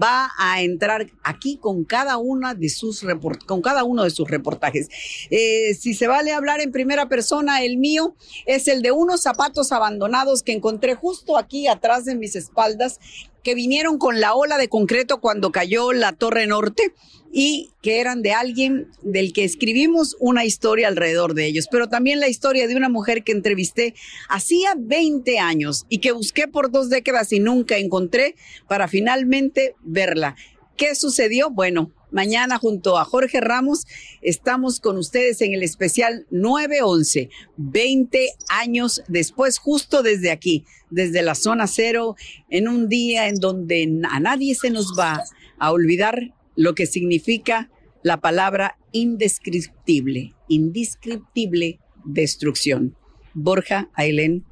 va 0.00 0.30
a 0.38 0.62
entrar 0.62 1.10
aquí 1.24 1.56
con 1.56 1.84
cada 1.84 2.16
una 2.16 2.54
de 2.54 2.68
sus 2.68 3.04
con 3.46 3.60
cada 3.60 3.84
uno 3.84 4.04
de 4.04 4.10
sus 4.10 4.28
reportajes. 4.28 4.88
Eh, 5.34 5.72
si 5.72 5.94
se 5.94 6.06
vale 6.06 6.30
hablar 6.30 6.60
en 6.60 6.72
primera 6.72 7.08
persona, 7.08 7.64
el 7.64 7.78
mío 7.78 8.14
es 8.44 8.68
el 8.68 8.82
de 8.82 8.92
unos 8.92 9.22
zapatos 9.22 9.72
abandonados 9.72 10.42
que 10.42 10.52
encontré 10.52 10.94
justo 10.94 11.38
aquí 11.38 11.68
atrás 11.68 12.04
de 12.04 12.14
mis 12.14 12.36
espaldas, 12.36 13.00
que 13.42 13.54
vinieron 13.54 13.96
con 13.96 14.20
la 14.20 14.34
ola 14.34 14.58
de 14.58 14.68
concreto 14.68 15.22
cuando 15.22 15.50
cayó 15.50 15.94
la 15.94 16.12
Torre 16.12 16.46
Norte 16.46 16.92
y 17.32 17.72
que 17.80 17.98
eran 17.98 18.20
de 18.20 18.32
alguien 18.32 18.88
del 19.00 19.32
que 19.32 19.44
escribimos 19.44 20.16
una 20.20 20.44
historia 20.44 20.88
alrededor 20.88 21.32
de 21.32 21.46
ellos, 21.46 21.66
pero 21.70 21.88
también 21.88 22.20
la 22.20 22.28
historia 22.28 22.68
de 22.68 22.76
una 22.76 22.90
mujer 22.90 23.24
que 23.24 23.32
entrevisté 23.32 23.94
hacía 24.28 24.74
20 24.76 25.38
años 25.38 25.86
y 25.88 26.00
que 26.00 26.12
busqué 26.12 26.46
por 26.46 26.70
dos 26.70 26.90
décadas 26.90 27.32
y 27.32 27.40
nunca 27.40 27.78
encontré 27.78 28.36
para 28.68 28.86
finalmente 28.86 29.76
verla. 29.80 30.36
¿Qué 30.76 30.94
sucedió? 30.94 31.48
Bueno, 31.48 31.90
Mañana 32.12 32.58
junto 32.58 32.98
a 32.98 33.06
Jorge 33.06 33.40
Ramos 33.40 33.86
estamos 34.20 34.80
con 34.80 34.98
ustedes 34.98 35.40
en 35.40 35.54
el 35.54 35.62
especial 35.62 36.26
911, 36.30 37.30
20 37.56 38.28
años 38.50 39.02
después, 39.08 39.58
justo 39.58 40.02
desde 40.02 40.30
aquí, 40.30 40.66
desde 40.90 41.22
la 41.22 41.34
zona 41.34 41.66
cero, 41.66 42.14
en 42.50 42.68
un 42.68 42.90
día 42.90 43.28
en 43.28 43.36
donde 43.36 44.00
a 44.10 44.20
nadie 44.20 44.54
se 44.54 44.68
nos 44.68 44.92
va 44.98 45.24
a 45.58 45.72
olvidar 45.72 46.34
lo 46.54 46.74
que 46.74 46.84
significa 46.84 47.70
la 48.02 48.20
palabra 48.20 48.76
indescriptible, 48.92 50.34
indescriptible 50.48 51.80
destrucción. 52.04 52.94
Borja, 53.32 53.88
Ailén, 53.94 54.44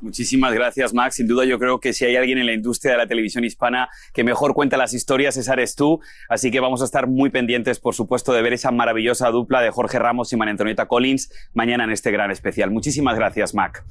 Muchísimas 0.00 0.54
gracias, 0.54 0.94
Max. 0.94 1.16
Sin 1.16 1.26
duda, 1.26 1.44
yo 1.44 1.58
creo 1.58 1.78
que 1.78 1.92
si 1.92 2.04
hay 2.04 2.16
alguien 2.16 2.38
en 2.38 2.46
la 2.46 2.52
industria 2.52 2.92
de 2.92 2.98
la 2.98 3.06
televisión 3.06 3.44
hispana 3.44 3.88
que 4.14 4.24
mejor 4.24 4.54
cuenta 4.54 4.76
las 4.76 4.94
historias, 4.94 5.36
esa 5.36 5.52
eres 5.52 5.74
tú. 5.74 6.00
Así 6.28 6.50
que 6.50 6.60
vamos 6.60 6.80
a 6.80 6.84
estar 6.84 7.06
muy 7.06 7.30
pendientes, 7.30 7.80
por 7.80 7.94
supuesto, 7.94 8.32
de 8.32 8.42
ver 8.42 8.54
esa 8.54 8.70
maravillosa 8.70 9.28
dupla 9.30 9.60
de 9.60 9.70
Jorge 9.70 9.98
Ramos 9.98 10.32
y 10.32 10.36
María 10.36 10.52
Antonieta 10.52 10.88
Collins 10.88 11.30
mañana 11.52 11.84
en 11.84 11.90
este 11.90 12.10
gran 12.10 12.30
especial. 12.30 12.70
Muchísimas 12.70 13.16
gracias, 13.16 13.54
Mac. 13.54 13.84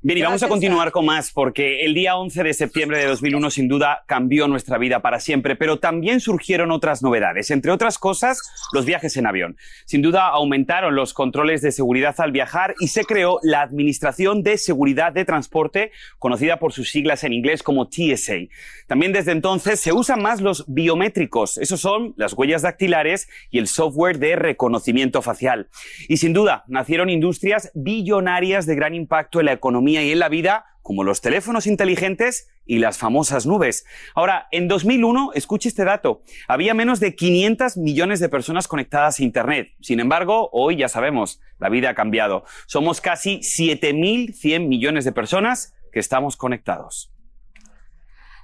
Bien, 0.00 0.18
y 0.20 0.22
vamos 0.22 0.44
a 0.44 0.48
continuar 0.48 0.92
con 0.92 1.06
más, 1.06 1.32
porque 1.32 1.84
el 1.84 1.92
día 1.92 2.14
11 2.14 2.44
de 2.44 2.54
septiembre 2.54 2.98
de 2.98 3.06
2001 3.06 3.50
sin 3.50 3.66
duda 3.66 4.04
cambió 4.06 4.46
nuestra 4.46 4.78
vida 4.78 5.02
para 5.02 5.18
siempre, 5.18 5.56
pero 5.56 5.80
también 5.80 6.20
surgieron 6.20 6.70
otras 6.70 7.02
novedades, 7.02 7.50
entre 7.50 7.72
otras 7.72 7.98
cosas, 7.98 8.40
los 8.72 8.84
viajes 8.84 9.16
en 9.16 9.26
avión. 9.26 9.56
Sin 9.86 10.00
duda 10.00 10.28
aumentaron 10.28 10.94
los 10.94 11.14
controles 11.14 11.62
de 11.62 11.72
seguridad 11.72 12.14
al 12.18 12.30
viajar 12.30 12.76
y 12.78 12.88
se 12.88 13.04
creó 13.04 13.40
la 13.42 13.60
Administración 13.60 14.44
de 14.44 14.56
Seguridad 14.56 15.12
de 15.12 15.24
Transporte, 15.24 15.90
conocida 16.20 16.60
por 16.60 16.72
sus 16.72 16.90
siglas 16.90 17.24
en 17.24 17.32
inglés 17.32 17.64
como 17.64 17.88
TSA. 17.88 18.46
También 18.86 19.12
desde 19.12 19.32
entonces 19.32 19.80
se 19.80 19.92
usan 19.92 20.22
más 20.22 20.40
los 20.40 20.64
biométricos, 20.68 21.58
esos 21.58 21.80
son 21.80 22.14
las 22.16 22.34
huellas 22.34 22.62
dactilares 22.62 23.28
y 23.50 23.58
el 23.58 23.66
software 23.66 24.20
de 24.20 24.36
reconocimiento 24.36 25.22
facial. 25.22 25.70
Y 26.06 26.18
sin 26.18 26.34
duda 26.34 26.62
nacieron 26.68 27.10
industrias 27.10 27.72
billonarias 27.74 28.64
de 28.64 28.76
gran 28.76 28.94
impacto 28.94 29.40
en 29.40 29.46
la 29.46 29.52
y 29.88 30.12
en 30.12 30.18
la 30.18 30.28
vida, 30.28 30.66
como 30.82 31.04
los 31.04 31.20
teléfonos 31.20 31.66
inteligentes 31.66 32.48
y 32.64 32.78
las 32.78 32.98
famosas 32.98 33.46
nubes. 33.46 33.84
Ahora, 34.14 34.48
en 34.52 34.68
2001, 34.68 35.32
escuche 35.34 35.68
este 35.68 35.84
dato, 35.84 36.22
había 36.46 36.74
menos 36.74 37.00
de 37.00 37.14
500 37.14 37.76
millones 37.76 38.20
de 38.20 38.28
personas 38.28 38.68
conectadas 38.68 39.18
a 39.18 39.22
Internet. 39.22 39.74
Sin 39.80 40.00
embargo, 40.00 40.50
hoy 40.52 40.76
ya 40.76 40.88
sabemos, 40.88 41.40
la 41.58 41.68
vida 41.68 41.90
ha 41.90 41.94
cambiado. 41.94 42.44
Somos 42.66 43.00
casi 43.00 43.38
7.100 43.38 44.66
millones 44.66 45.04
de 45.04 45.12
personas 45.12 45.74
que 45.92 46.00
estamos 46.00 46.36
conectados. 46.36 47.12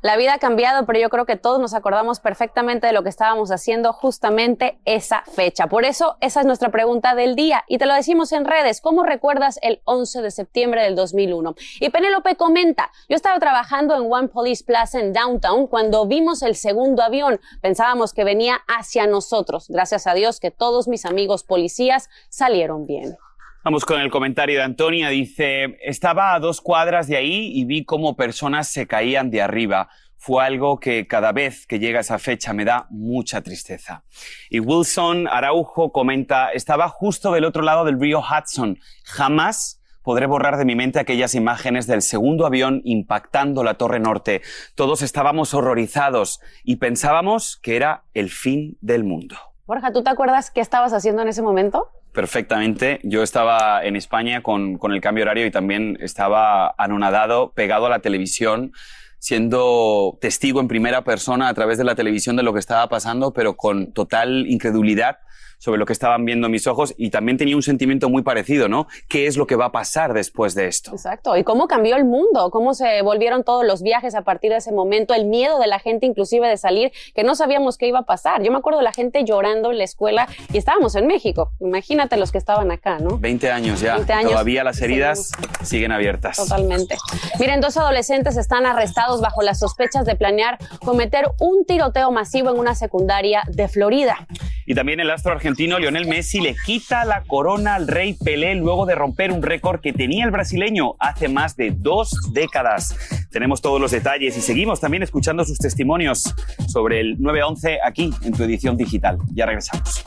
La 0.04 0.18
vida 0.18 0.34
ha 0.34 0.38
cambiado, 0.38 0.84
pero 0.84 0.99
yo 0.99 1.08
creo 1.08 1.25
que 1.25 1.37
todos 1.37 1.58
nos 1.58 1.73
acordamos 1.73 2.20
perfectamente 2.20 2.87
de 2.87 2.92
lo 2.92 3.02
que 3.02 3.08
estábamos 3.08 3.50
haciendo 3.50 3.94
justamente 3.94 4.78
esa 4.84 5.23
fecha. 5.23 5.66
Por 5.66 5.87
eso, 5.87 6.18
esa 6.20 6.40
es 6.40 6.46
nuestra 6.46 6.68
pregunta 6.68 7.14
del 7.14 7.34
día 7.34 7.64
y 7.68 7.78
te 7.78 7.87
lo 7.87 7.94
decimos 7.94 8.32
en 8.32 8.44
redes. 8.44 8.82
¿Cómo 8.82 9.02
recuerdas 9.02 9.58
el 9.62 9.80
11 9.84 10.20
de 10.20 10.30
septiembre 10.30 10.82
del 10.82 10.94
2001? 10.94 11.54
Y 11.80 11.88
Penélope 11.88 12.37
comenta, 12.37 12.92
yo 13.08 13.16
estaba 13.16 13.38
trabajando 13.38 13.96
en 13.96 14.12
One 14.12 14.28
Police 14.28 14.62
Plaza 14.62 15.00
en 15.00 15.14
Downtown 15.14 15.68
cuando 15.68 16.04
vimos 16.06 16.42
el 16.42 16.54
segundo 16.54 17.02
avión. 17.02 17.40
Pensábamos 17.62 18.12
que 18.12 18.25
venía 18.25 18.61
hacia 18.68 19.06
nosotros. 19.06 19.68
Gracias 19.70 20.06
a 20.06 20.12
Dios 20.12 20.38
que 20.38 20.50
todos 20.50 20.87
mis 20.87 21.06
amigos 21.06 21.44
policías 21.44 22.11
salieron 22.28 22.84
bien. 22.84 23.16
Vamos 23.64 23.87
con 23.87 23.99
el 23.99 24.11
comentario 24.11 24.59
de 24.59 24.62
Antonia. 24.62 25.09
Dice, 25.09 25.78
estaba 25.80 26.35
a 26.35 26.38
dos 26.38 26.61
cuadras 26.61 27.06
de 27.06 27.16
ahí 27.16 27.50
y 27.54 27.64
vi 27.64 27.87
cómo 27.87 28.14
personas 28.14 28.68
se 28.68 28.87
caían 28.87 29.30
de 29.30 29.40
arriba. 29.40 29.88
Fue 30.18 30.44
algo 30.44 30.78
que 30.78 31.06
cada 31.06 31.33
vez 31.33 31.66
que 31.66 31.78
llega 31.78 32.00
esa 32.00 32.18
fecha 32.18 32.52
me 32.52 32.66
da 32.66 32.87
mucha 32.90 33.40
tristeza. 33.40 34.04
Y 34.50 34.61
Wilson 34.61 35.28
Araujo 35.28 35.92
comenta, 35.92 36.50
estaba 36.50 36.90
justo 36.90 37.33
del 37.33 37.47
otro 37.47 37.62
lado 37.62 37.87
del 37.87 37.99
río 37.99 38.21
Hudson. 38.21 38.78
Jamás 39.02 39.80
podré 40.02 40.26
borrar 40.26 40.59
de 40.59 40.66
mi 40.66 40.76
mente 40.76 40.99
aquellas 40.99 41.35
imágenes 41.35 41.87
del 41.87 42.02
segundo 42.02 42.44
avión 42.44 42.83
impactando 42.85 43.64
la 43.64 43.78
Torre 43.78 43.99
Norte. 43.99 44.42
Todos 44.75 45.00
estábamos 45.00 45.54
horrorizados 45.54 46.38
y 46.64 46.76
pensábamos 46.76 47.56
que 47.62 47.76
era 47.76 48.04
el 48.12 48.28
fin 48.28 48.76
del 48.83 49.04
mundo. 49.04 49.37
Borja, 49.66 49.90
¿tú 49.90 50.02
te 50.02 50.11
acuerdas 50.11 50.50
qué 50.50 50.61
estabas 50.61 50.92
haciendo 50.92 51.23
en 51.23 51.28
ese 51.28 51.40
momento? 51.40 51.88
Perfectamente. 52.14 53.00
Yo 53.02 53.25
estaba 53.25 53.85
en 53.85 53.97
España 53.97 54.40
con, 54.40 54.78
con 54.78 54.92
el 54.92 55.00
cambio 55.00 55.25
horario 55.25 55.47
y 55.47 55.50
también 55.50 55.99
estaba 56.00 56.73
anonadado, 56.78 57.52
pegado 57.52 57.87
a 57.87 57.90
la 57.90 57.99
televisión, 57.99 58.73
siendo 59.18 60.16
testigo 60.21 60.61
en 60.61 60.68
primera 60.68 61.02
persona 61.02 61.49
a 61.49 61.54
través 61.54 61.76
de 61.76 61.83
la 61.83 61.97
televisión 61.97 62.37
de 62.37 62.44
lo 62.44 62.52
que 62.52 62.61
estaba 62.61 62.88
pasando, 62.88 63.33
pero 63.33 63.56
con 63.56 63.92
total 63.92 64.47
incredulidad 64.47 65.18
sobre 65.58 65.78
lo 65.78 65.87
que 65.87 65.92
estaban 65.92 66.25
viendo 66.25 66.49
mis 66.49 66.66
ojos 66.66 66.94
y 66.96 67.11
también 67.11 67.38
tenía 67.38 67.56
un 67.56 67.62
sentimiento 67.62 68.08
muy 68.08 68.23
parecido, 68.23 68.68
¿no? 68.68 68.87
¿Qué 69.08 69.26
es 69.26 69.37
lo 69.37 69.46
que 69.46 69.56
va 69.56 69.66
a 69.66 69.73
pasar 69.73 70.12
después 70.12 70.54
de 70.54 70.66
esto? 70.66 70.90
Exacto. 70.92 71.37
¿Y 71.37 71.44
cómo 71.44 71.68
cambió 71.68 71.96
el 71.96 72.04
mundo? 72.04 72.50
¿Cómo 72.50 72.75
se 72.75 73.02
volvieron 73.02 73.44
todos 73.44 73.64
los 73.64 73.82
viajes 73.82 74.14
a 74.14 74.23
partir 74.23 74.50
de 74.50 74.58
ese 74.58 74.73
momento? 74.73 75.14
El 75.14 75.25
miedo 75.25 75.58
de 75.58 75.66
la 75.66 75.78
gente 75.78 76.06
inclusive 76.06 76.49
de 76.49 76.56
salir, 76.56 76.92
que 77.14 77.25
no 77.25 77.34
sabíamos 77.34 77.78
qué 77.78 77.87
iba 77.87 78.00
a 78.00 78.04
pasar. 78.04 78.42
Yo 78.42 78.50
me 78.52 78.58
acuerdo 78.58 78.78
de 78.78 78.84
la 78.84 78.92
gente 78.92 79.25
llorando 79.25 79.70
en 79.70 79.78
la 79.78 79.84
escuela 79.84 80.28
y 80.52 80.58
estábamos 80.58 80.94
en 80.94 81.06
México. 81.06 81.52
Imagínate 81.61 82.16
los 82.16 82.32
que 82.32 82.38
estaban 82.38 82.70
acá, 82.70 82.99
¿no? 82.99 83.18
20 83.18 83.50
años 83.50 83.80
ya. 83.80 83.94
20 83.96 84.12
años. 84.12 84.30
Todavía 84.32 84.64
las 84.64 84.80
heridas 84.80 85.30
siguen 85.62 85.92
abiertas. 85.92 86.37
Totalmente. 86.37 86.96
Miren, 87.38 87.61
dos 87.61 87.76
adolescentes 87.76 88.37
están 88.37 88.66
arrestados 88.66 89.20
bajo 89.20 89.42
las 89.42 89.61
sospechas 89.61 90.04
de 90.04 90.16
planear 90.16 90.58
cometer 90.84 91.26
un 91.40 91.64
tiroteo 91.64 92.11
masivo 92.11 92.50
en 92.50 92.58
una 92.58 92.75
secundaria 92.75 93.42
de 93.49 93.68
Florida. 93.68 94.26
Y 94.66 94.75
también 94.75 95.00
el 95.00 95.11
astro 95.11 95.32
argentino 95.32 95.53
Lionel 95.56 96.06
Messi 96.06 96.40
le 96.40 96.56
quita 96.66 97.04
la 97.04 97.23
corona 97.23 97.76
al 97.76 97.87
rey 97.87 98.14
Pelé 98.14 98.54
luego 98.54 98.87
de 98.87 98.94
romper 98.94 99.32
un 99.32 99.42
récord 99.42 99.80
que 99.80 99.92
tenía 99.92 100.25
el 100.25 100.30
brasileño 100.30 100.96
hace 100.99 101.28
más 101.28 101.56
de 101.56 101.70
dos 101.70 102.32
décadas. 102.32 102.96
Tenemos 103.30 103.61
todos 103.61 103.80
los 103.80 103.90
detalles 103.90 104.37
y 104.37 104.40
seguimos 104.40 104.80
también 104.80 105.02
escuchando 105.02 105.44
sus 105.44 105.58
testimonios 105.58 106.34
sobre 106.66 107.00
el 107.00 107.20
911 107.20 107.78
aquí 107.84 108.11
en 108.23 108.32
tu 108.32 108.42
edición 108.42 108.76
digital. 108.76 109.18
Ya 109.32 109.46
regresamos. 109.46 110.02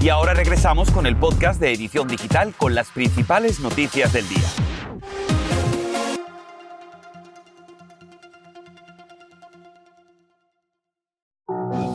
Y 0.00 0.08
ahora 0.08 0.34
regresamos 0.34 0.90
con 0.90 1.06
el 1.06 1.16
podcast 1.16 1.60
de 1.60 1.72
Edición 1.72 2.06
Digital 2.06 2.54
con 2.56 2.74
las 2.74 2.90
principales 2.90 3.60
noticias 3.60 4.12
del 4.12 4.28
día. 4.28 4.75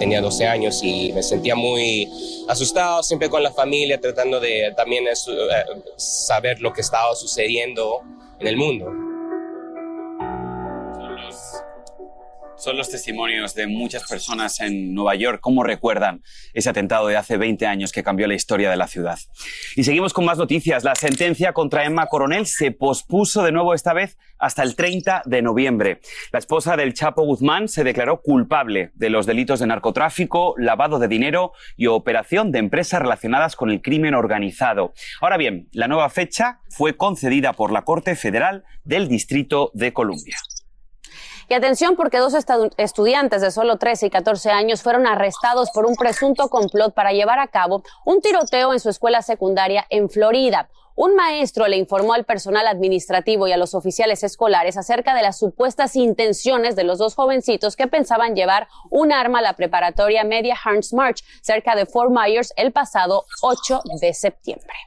Tenía 0.02 0.20
12 0.20 0.48
años 0.48 0.80
y 0.82 1.14
me 1.14 1.22
sentía 1.22 1.56
muy 1.56 2.10
asustado, 2.48 3.04
siempre 3.04 3.30
con 3.30 3.44
la 3.44 3.52
familia, 3.52 4.02
tratando 4.02 4.40
de 4.40 4.74
también 4.76 5.06
eh, 5.08 5.14
saber 5.96 6.60
lo 6.60 6.74
que 6.74 6.82
estaba 6.82 7.14
sucediendo 7.14 8.02
en 8.40 8.48
el 8.48 8.58
mundo. 8.58 9.11
Son 12.62 12.78
los 12.78 12.92
testimonios 12.92 13.56
de 13.56 13.66
muchas 13.66 14.08
personas 14.08 14.60
en 14.60 14.94
Nueva 14.94 15.16
York, 15.16 15.40
cómo 15.42 15.64
recuerdan 15.64 16.22
ese 16.54 16.70
atentado 16.70 17.08
de 17.08 17.18
hace 17.18 17.38
20 17.38 17.66
años 17.66 17.92
que 17.92 18.04
cambió 18.04 18.28
la 18.28 18.36
historia 18.36 18.70
de 18.70 18.78
la 18.78 18.86
ciudad. 18.86 19.18
Y 19.76 19.84
seguimos 19.84 20.14
con 20.14 20.26
más 20.26 20.38
noticias. 20.38 20.84
La 20.84 20.94
sentencia 20.94 21.54
contra 21.54 21.86
Emma 21.86 22.06
Coronel 22.06 22.46
se 22.46 22.70
pospuso 22.70 23.42
de 23.42 23.52
nuevo 23.52 23.74
esta 23.74 23.94
vez 23.94 24.20
hasta 24.38 24.62
el 24.62 24.76
30 24.76 25.24
de 25.26 25.42
noviembre. 25.42 26.02
La 26.32 26.38
esposa 26.38 26.78
del 26.78 26.94
Chapo 26.94 27.24
Guzmán 27.24 27.68
se 27.68 27.84
declaró 27.84 28.22
culpable 28.22 28.92
de 28.94 29.10
los 29.10 29.26
delitos 29.26 29.60
de 29.60 29.66
narcotráfico, 29.66 30.54
lavado 30.60 31.00
de 31.00 31.08
dinero 31.08 31.54
y 31.78 31.88
operación 31.88 32.52
de 32.52 32.60
empresas 32.60 33.02
relacionadas 33.02 33.56
con 33.56 33.72
el 33.72 33.82
crimen 33.82 34.14
organizado. 34.14 34.94
Ahora 35.20 35.38
bien, 35.38 35.68
la 35.72 35.88
nueva 35.88 36.12
fecha 36.12 36.60
fue 36.70 36.96
concedida 36.96 37.54
por 37.54 37.72
la 37.72 37.86
Corte 37.86 38.16
Federal 38.16 38.66
del 38.84 39.08
Distrito 39.08 39.72
de 39.74 39.94
Columbia. 39.94 40.38
Y 41.52 41.54
atención 41.54 41.98
porque 41.98 42.20
dos 42.20 42.34
estudiantes 42.78 43.42
de 43.42 43.52
solo 43.52 43.76
13 43.76 44.06
y 44.06 44.10
14 44.10 44.52
años 44.52 44.82
fueron 44.82 45.06
arrestados 45.06 45.70
por 45.72 45.86
un 45.86 45.98
presunto 45.98 46.48
complot 46.48 46.94
para 46.94 47.12
llevar 47.12 47.40
a 47.40 47.48
cabo 47.50 47.84
un 48.06 48.22
tiroteo 48.22 48.72
en 48.72 48.80
su 48.80 48.88
escuela 48.88 49.22
secundaria 49.22 49.86
en 49.90 50.10
Florida. 50.10 50.70
Un 50.96 51.14
maestro 51.14 51.68
le 51.68 51.76
informó 51.76 52.14
al 52.14 52.24
personal 52.24 52.68
administrativo 52.68 53.50
y 53.50 53.52
a 53.52 53.58
los 53.58 53.76
oficiales 53.76 54.24
escolares 54.24 54.78
acerca 54.78 55.14
de 55.14 55.24
las 55.24 55.40
supuestas 55.40 55.98
intenciones 55.98 56.78
de 56.78 56.86
los 56.86 57.00
dos 57.00 57.16
jovencitos 57.16 57.76
que 57.76 57.88
pensaban 57.88 58.34
llevar 58.34 58.70
un 58.90 59.12
arma 59.12 59.40
a 59.40 59.42
la 59.42 59.58
preparatoria 59.58 60.24
Media 60.24 60.56
Harns 60.64 60.94
March 60.94 61.22
cerca 61.42 61.76
de 61.76 61.86
Fort 61.86 62.12
Myers 62.12 62.54
el 62.56 62.72
pasado 62.72 63.26
8 63.42 63.82
de 64.00 64.14
septiembre. 64.14 64.78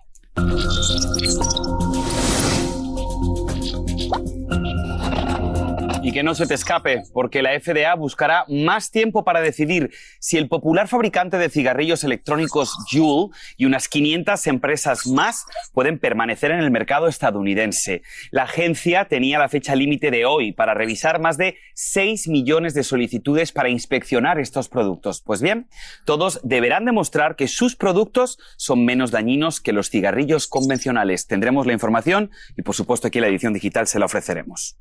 Y 6.05 6.13
que 6.13 6.23
no 6.23 6.35
se 6.35 6.47
te 6.47 6.53
escape, 6.53 7.05
porque 7.15 7.41
la 7.41 7.59
FDA 7.59 7.95
buscará 7.95 8.45
más 8.47 8.91
tiempo 8.91 9.25
para 9.25 9.41
decidir 9.41 9.91
si 10.21 10.37
el 10.37 10.49
popular 10.49 10.87
fabricante 10.87 11.39
de 11.39 11.49
cigarrillos 11.49 12.05
electrónicos 12.05 12.75
Juul 12.91 13.31
y 13.57 13.65
unas 13.65 13.89
500 13.89 14.47
empresas 14.49 15.07
más 15.07 15.47
pueden 15.73 15.99
permanecer 15.99 16.51
en 16.51 16.59
el 16.59 16.71
mercado 16.71 17.09
estadounidense. 17.09 18.03
La 18.31 18.43
agencia 18.43 19.07
tenía 19.07 19.39
la 19.39 19.49
fecha 19.49 19.75
límite 19.75 20.11
de 20.11 20.27
hoy 20.27 20.53
para 20.53 20.75
revisar 20.75 21.23
más 21.23 21.39
de 21.39 21.57
6 21.73 22.29
millones 22.29 22.75
de 22.75 22.85
solicitudes 22.85 23.51
para 23.51 23.71
inspeccionar 23.71 24.39
estos 24.39 24.69
productos. 24.69 25.23
Pues 25.23 25.41
bien, 25.41 25.69
todos 26.05 26.39
deberán 26.43 26.85
demostrar 26.85 27.35
que 27.35 27.49
sus 27.49 27.77
productos 27.77 28.39
son 28.59 28.85
menos 28.85 29.11
dañinos 29.11 29.59
que 29.59 29.73
los 29.73 29.89
cigarrillos 29.89 30.49
convencionales. 30.49 31.27
Tendremos 31.27 31.67
la 31.67 31.73
información 31.73 32.31
y, 32.59 32.61
por 32.63 32.75
supuesto, 32.75 33.09
aquí 33.09 33.21
en 33.21 33.23
la 33.23 33.29
edición 33.29 33.55
digital 33.55 33.87
se 33.87 33.99
la 33.99 34.05
ofreceremos. 34.05 34.77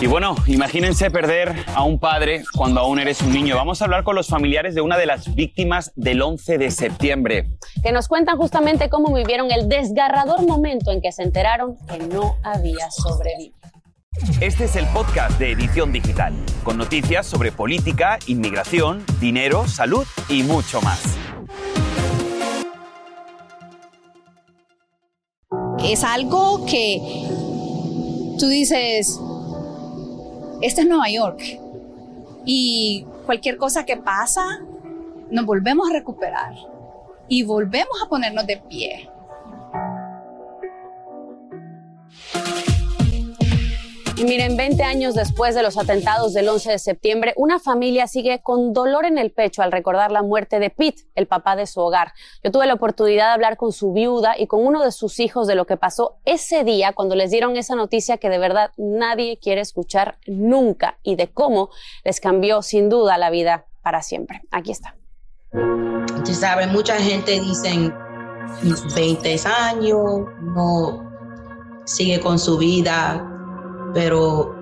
Y 0.00 0.06
bueno, 0.08 0.34
imagínense 0.46 1.08
perder 1.10 1.54
a 1.72 1.84
un 1.84 2.00
padre 2.00 2.42
cuando 2.52 2.80
aún 2.80 2.98
eres 2.98 3.22
un 3.22 3.32
niño. 3.32 3.54
Vamos 3.54 3.80
a 3.80 3.84
hablar 3.84 4.02
con 4.02 4.16
los 4.16 4.26
familiares 4.26 4.74
de 4.74 4.80
una 4.80 4.96
de 4.96 5.06
las 5.06 5.32
víctimas 5.36 5.92
del 5.94 6.20
11 6.20 6.58
de 6.58 6.70
septiembre. 6.72 7.48
Que 7.82 7.92
nos 7.92 8.08
cuentan 8.08 8.36
justamente 8.36 8.88
cómo 8.88 9.14
vivieron 9.14 9.52
el 9.52 9.68
desgarrador 9.68 10.44
momento 10.46 10.90
en 10.90 11.00
que 11.00 11.12
se 11.12 11.22
enteraron 11.22 11.76
que 11.88 11.98
no 11.98 12.36
había 12.42 12.90
sobrevivido. 12.90 13.54
Este 14.40 14.64
es 14.64 14.74
el 14.74 14.86
podcast 14.86 15.38
de 15.38 15.52
Edición 15.52 15.92
Digital, 15.92 16.34
con 16.64 16.76
noticias 16.76 17.24
sobre 17.24 17.52
política, 17.52 18.18
inmigración, 18.26 19.04
dinero, 19.20 19.66
salud 19.68 20.06
y 20.28 20.42
mucho 20.42 20.80
más. 20.82 21.02
Es 25.84 26.02
algo 26.02 26.64
que 26.66 27.43
tú 28.38 28.46
dices, 28.48 29.20
este 30.60 30.82
es 30.82 30.86
Nueva 30.86 31.08
York. 31.10 31.42
Y 32.44 33.06
cualquier 33.26 33.56
cosa 33.56 33.84
que 33.84 33.96
pasa, 33.96 34.60
nos 35.30 35.46
volvemos 35.46 35.88
a 35.88 35.92
recuperar 35.92 36.54
y 37.28 37.42
volvemos 37.42 38.02
a 38.04 38.08
ponernos 38.08 38.46
de 38.46 38.56
pie. 38.68 39.08
Y 44.16 44.24
miren, 44.24 44.56
20 44.56 44.80
años 44.84 45.14
después 45.14 45.56
de 45.56 45.62
los 45.64 45.76
atentados 45.76 46.34
del 46.34 46.48
11 46.48 46.70
de 46.70 46.78
septiembre, 46.78 47.34
una 47.36 47.58
familia 47.58 48.06
sigue 48.06 48.42
con 48.42 48.72
dolor 48.72 49.06
en 49.06 49.18
el 49.18 49.32
pecho 49.32 49.60
al 49.60 49.72
recordar 49.72 50.12
la 50.12 50.22
muerte 50.22 50.60
de 50.60 50.70
Pete, 50.70 51.02
el 51.16 51.26
papá 51.26 51.56
de 51.56 51.66
su 51.66 51.80
hogar. 51.80 52.12
Yo 52.44 52.52
tuve 52.52 52.66
la 52.66 52.74
oportunidad 52.74 53.26
de 53.26 53.32
hablar 53.32 53.56
con 53.56 53.72
su 53.72 53.92
viuda 53.92 54.38
y 54.38 54.46
con 54.46 54.64
uno 54.64 54.84
de 54.84 54.92
sus 54.92 55.18
hijos 55.18 55.48
de 55.48 55.56
lo 55.56 55.66
que 55.66 55.76
pasó 55.76 56.18
ese 56.24 56.62
día 56.62 56.92
cuando 56.92 57.16
les 57.16 57.32
dieron 57.32 57.56
esa 57.56 57.74
noticia 57.74 58.18
que 58.18 58.28
de 58.28 58.38
verdad 58.38 58.70
nadie 58.76 59.40
quiere 59.40 59.62
escuchar 59.62 60.18
nunca 60.28 60.96
y 61.02 61.16
de 61.16 61.32
cómo 61.32 61.70
les 62.04 62.20
cambió 62.20 62.62
sin 62.62 62.88
duda 62.88 63.18
la 63.18 63.30
vida 63.30 63.66
para 63.82 64.00
siempre. 64.00 64.42
Aquí 64.52 64.70
está. 64.70 64.94
Usted 66.18 66.34
sabe, 66.34 66.68
mucha 66.68 66.94
gente 66.98 67.40
dicen 67.40 67.92
20 68.94 69.40
años, 69.44 70.20
no 70.40 71.12
sigue 71.84 72.20
con 72.20 72.38
su 72.38 72.56
vida, 72.58 73.33
pero 73.94 74.54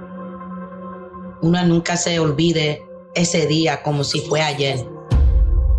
uno 1.42 1.66
nunca 1.66 1.96
se 1.96 2.18
olvide 2.18 2.82
ese 3.14 3.46
día 3.46 3.82
como 3.82 4.04
si 4.04 4.20
fue 4.20 4.40
ayer. 4.40 4.86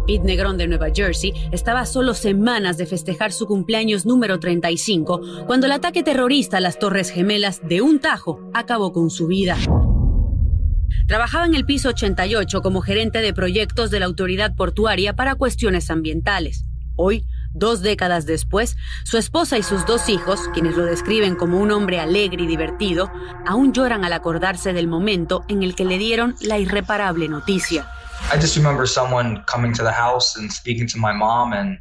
Pete 0.06 0.26
Negrón 0.26 0.58
de 0.58 0.68
Nueva 0.68 0.88
Jersey 0.94 1.34
estaba 1.52 1.86
solo 1.86 2.14
semanas 2.14 2.78
de 2.78 2.86
festejar 2.86 3.32
su 3.32 3.46
cumpleaños 3.46 4.06
número 4.06 4.40
35 4.40 5.46
cuando 5.48 5.68
el 5.68 5.72
ataque 5.72 6.04
terrorista 6.04 6.58
a 6.58 6.62
las 6.62 6.78
Torres 6.78 7.10
Gemelas 7.10 7.62
de 7.64 7.82
un 7.82 8.00
tajo 8.00 8.42
acabó 8.54 8.92
con 8.92 9.10
su 9.10 9.28
vida. 9.28 9.58
Trabajaba 11.08 11.46
en 11.46 11.56
el 11.56 11.66
piso 11.66 11.90
88 11.90 12.62
como 12.62 12.82
gerente 12.82 13.20
de 13.20 13.34
proyectos 13.34 13.92
de 13.92 14.00
la 14.00 14.06
autoridad 14.06 14.56
portuaria 14.56 15.16
para 15.16 15.36
cuestiones 15.36 15.90
ambientales. 15.90 16.66
Hoy 16.96 17.26
Dos 17.54 17.82
décadas 17.82 18.26
después, 18.26 18.76
su 19.04 19.18
esposa 19.18 19.58
y 19.58 19.64
sus 19.64 19.86
dos 19.86 20.10
hijos, 20.10 20.50
quienes 20.54 20.76
lo 20.76 20.86
describen 20.86 21.36
como 21.36 21.60
un 21.60 21.72
hombre 21.72 22.00
alegre 22.00 22.44
y 22.44 22.48
divertido, 22.48 23.12
aún 23.46 23.74
lloran 23.74 24.04
al 24.04 24.14
acordarse 24.14 24.74
del 24.74 24.88
momento 24.88 25.44
en 25.48 25.64
el 25.64 25.76
que 25.76 25.86
le 25.86 25.98
dieron 25.98 26.36
la 26.42 26.58
irreparable 26.58 27.28
noticia. 27.28 27.88
I 28.32 28.40
just 28.40 28.56
remember 28.56 28.88
someone 28.88 29.44
coming 29.46 29.74
to 29.74 29.84
the 29.84 29.92
house 29.92 30.38
and 30.38 30.52
speaking 30.52 30.88
to 30.88 30.98
my 30.98 31.14
mom 31.14 31.54
and 31.54 31.78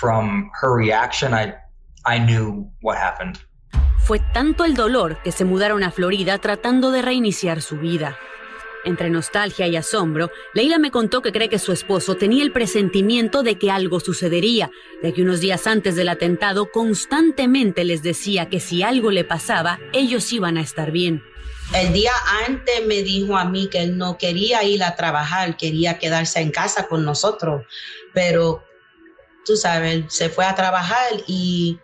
from 0.00 0.50
her 0.60 0.74
reaction 0.74 1.34
I 1.34 1.54
I 2.06 2.18
knew 2.18 2.70
what 2.80 2.96
happened. 2.96 3.38
Fue 3.98 4.20
tanto 4.32 4.64
el 4.64 4.74
dolor 4.74 5.22
que 5.22 5.32
se 5.32 5.44
mudaron 5.44 5.82
a 5.82 5.90
Florida 5.90 6.38
tratando 6.38 6.90
de 6.90 7.02
reiniciar 7.02 7.62
su 7.62 7.78
vida. 7.78 8.16
Entre 8.84 9.08
nostalgia 9.08 9.66
y 9.66 9.76
asombro, 9.76 10.30
Leila 10.52 10.78
me 10.78 10.90
contó 10.90 11.22
que 11.22 11.32
cree 11.32 11.48
que 11.48 11.58
su 11.58 11.72
esposo 11.72 12.16
tenía 12.16 12.42
el 12.42 12.52
presentimiento 12.52 13.42
de 13.42 13.58
que 13.58 13.70
algo 13.70 13.98
sucedería, 13.98 14.70
de 15.02 15.14
que 15.14 15.22
unos 15.22 15.40
días 15.40 15.66
antes 15.66 15.96
del 15.96 16.10
atentado 16.10 16.70
constantemente 16.70 17.84
les 17.84 18.02
decía 18.02 18.50
que 18.50 18.60
si 18.60 18.82
algo 18.82 19.10
le 19.10 19.24
pasaba, 19.24 19.78
ellos 19.92 20.30
iban 20.32 20.58
a 20.58 20.60
estar 20.60 20.90
bien. 20.90 21.22
El 21.74 21.94
día 21.94 22.12
antes 22.46 22.84
me 22.86 23.02
dijo 23.02 23.38
a 23.38 23.46
mí 23.46 23.68
que 23.68 23.82
él 23.82 23.96
no 23.96 24.18
quería 24.18 24.62
ir 24.64 24.84
a 24.84 24.96
trabajar, 24.96 25.56
quería 25.56 25.98
quedarse 25.98 26.40
en 26.40 26.50
casa 26.50 26.86
con 26.86 27.04
nosotros, 27.06 27.64
pero 28.12 28.62
tú 29.46 29.56
sabes, 29.56 30.04
se 30.08 30.28
fue 30.28 30.44
a 30.44 30.54
trabajar 30.54 31.10
y 31.26 31.78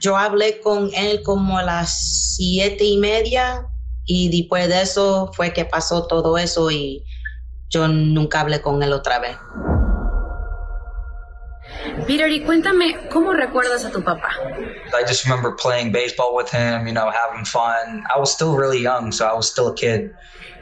yo 0.00 0.16
hablé 0.16 0.60
con 0.60 0.90
él 0.94 1.22
como 1.22 1.58
a 1.58 1.62
las 1.62 2.34
siete 2.36 2.84
y 2.84 2.98
media 2.98 3.69
y 4.12 4.28
después 4.28 4.68
de 4.68 4.82
eso 4.82 5.30
fue 5.34 5.52
que 5.52 5.64
pasó 5.64 6.08
todo 6.08 6.36
eso 6.36 6.68
y 6.72 7.04
yo 7.68 7.86
nunca 7.86 8.40
hablé 8.40 8.60
con 8.60 8.82
él 8.82 8.92
otra 8.92 9.20
vez. 9.20 9.36
Peter, 12.08 12.28
y 12.28 12.40
cuéntame, 12.40 13.08
¿cómo 13.08 13.32
recuerdas 13.32 13.84
a 13.84 13.90
tu 13.92 14.02
papá? 14.02 14.30
I 14.98 15.06
just 15.06 15.24
remember 15.24 15.54
playing 15.54 15.92
baseball 15.92 16.34
with 16.34 16.48
him, 16.52 16.88
you 16.88 16.92
know, 16.92 17.08
having 17.08 17.44
fun. 17.44 18.02
I 18.12 18.18
was 18.18 18.32
still 18.32 18.56
really 18.56 18.82
young, 18.82 19.12
so 19.12 19.24
I 19.26 19.32
was 19.32 19.48
still 19.48 19.68
a 19.68 19.74
kid. 19.76 20.10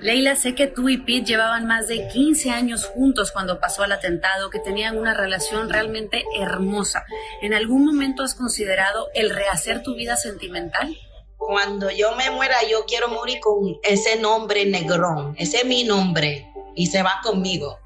Leila, 0.01 0.37
sé 0.37 0.55
que 0.55 0.67
tú 0.67 0.91
y 0.91 0.99
Pete 0.99 1.25
llevaban 1.25 1.67
más 1.67 1.89
de 1.89 2.07
15 2.07 2.51
años 2.51 2.85
juntos 2.85 3.33
cuando 3.33 3.59
pasó 3.61 3.83
el 3.85 3.93
atentado, 3.93 4.51
que 4.51 4.59
tenían 4.59 4.99
una 4.99 5.15
relación 5.15 5.71
realmente 5.71 6.23
hermosa. 6.39 7.07
¿En 7.41 7.55
algún 7.55 7.87
momento 7.87 8.23
has 8.23 8.35
considerado 8.35 9.09
el 9.15 9.31
rehacer 9.31 9.83
tu 9.83 9.95
vida 9.95 10.17
sentimental? 10.17 10.95
Cuando 11.38 11.90
yo 11.90 12.14
me 12.16 12.31
muera, 12.31 12.57
yo 12.68 12.85
quiero 12.87 13.09
morir 13.09 13.40
con 13.40 13.79
ese 13.83 14.20
nombre 14.20 14.66
negrón. 14.66 15.35
Ese 15.38 15.59
es 15.59 15.64
mi 15.64 15.85
nombre. 15.85 16.44
y 16.74 16.87
se 16.87 17.03
va 17.03 17.20
conmigo. 17.24 17.77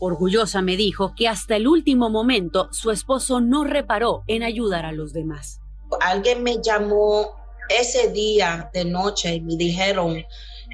Orgullosa 0.00 0.62
me 0.62 0.76
dijo 0.76 1.14
que 1.16 1.28
hasta 1.28 1.54
el 1.54 1.68
último 1.68 2.10
momento 2.10 2.68
su 2.72 2.90
esposo 2.90 3.40
no 3.40 3.62
reparó 3.62 4.24
en 4.26 4.42
ayudar 4.42 4.84
a 4.84 4.90
los 4.90 5.12
demás. 5.12 5.60
Alguien 6.00 6.42
me 6.42 6.60
llamó 6.60 7.30
ese 7.68 8.10
día 8.10 8.68
de 8.72 8.84
noche 8.84 9.36
y 9.36 9.40
me 9.40 9.56
dijeron 9.56 10.24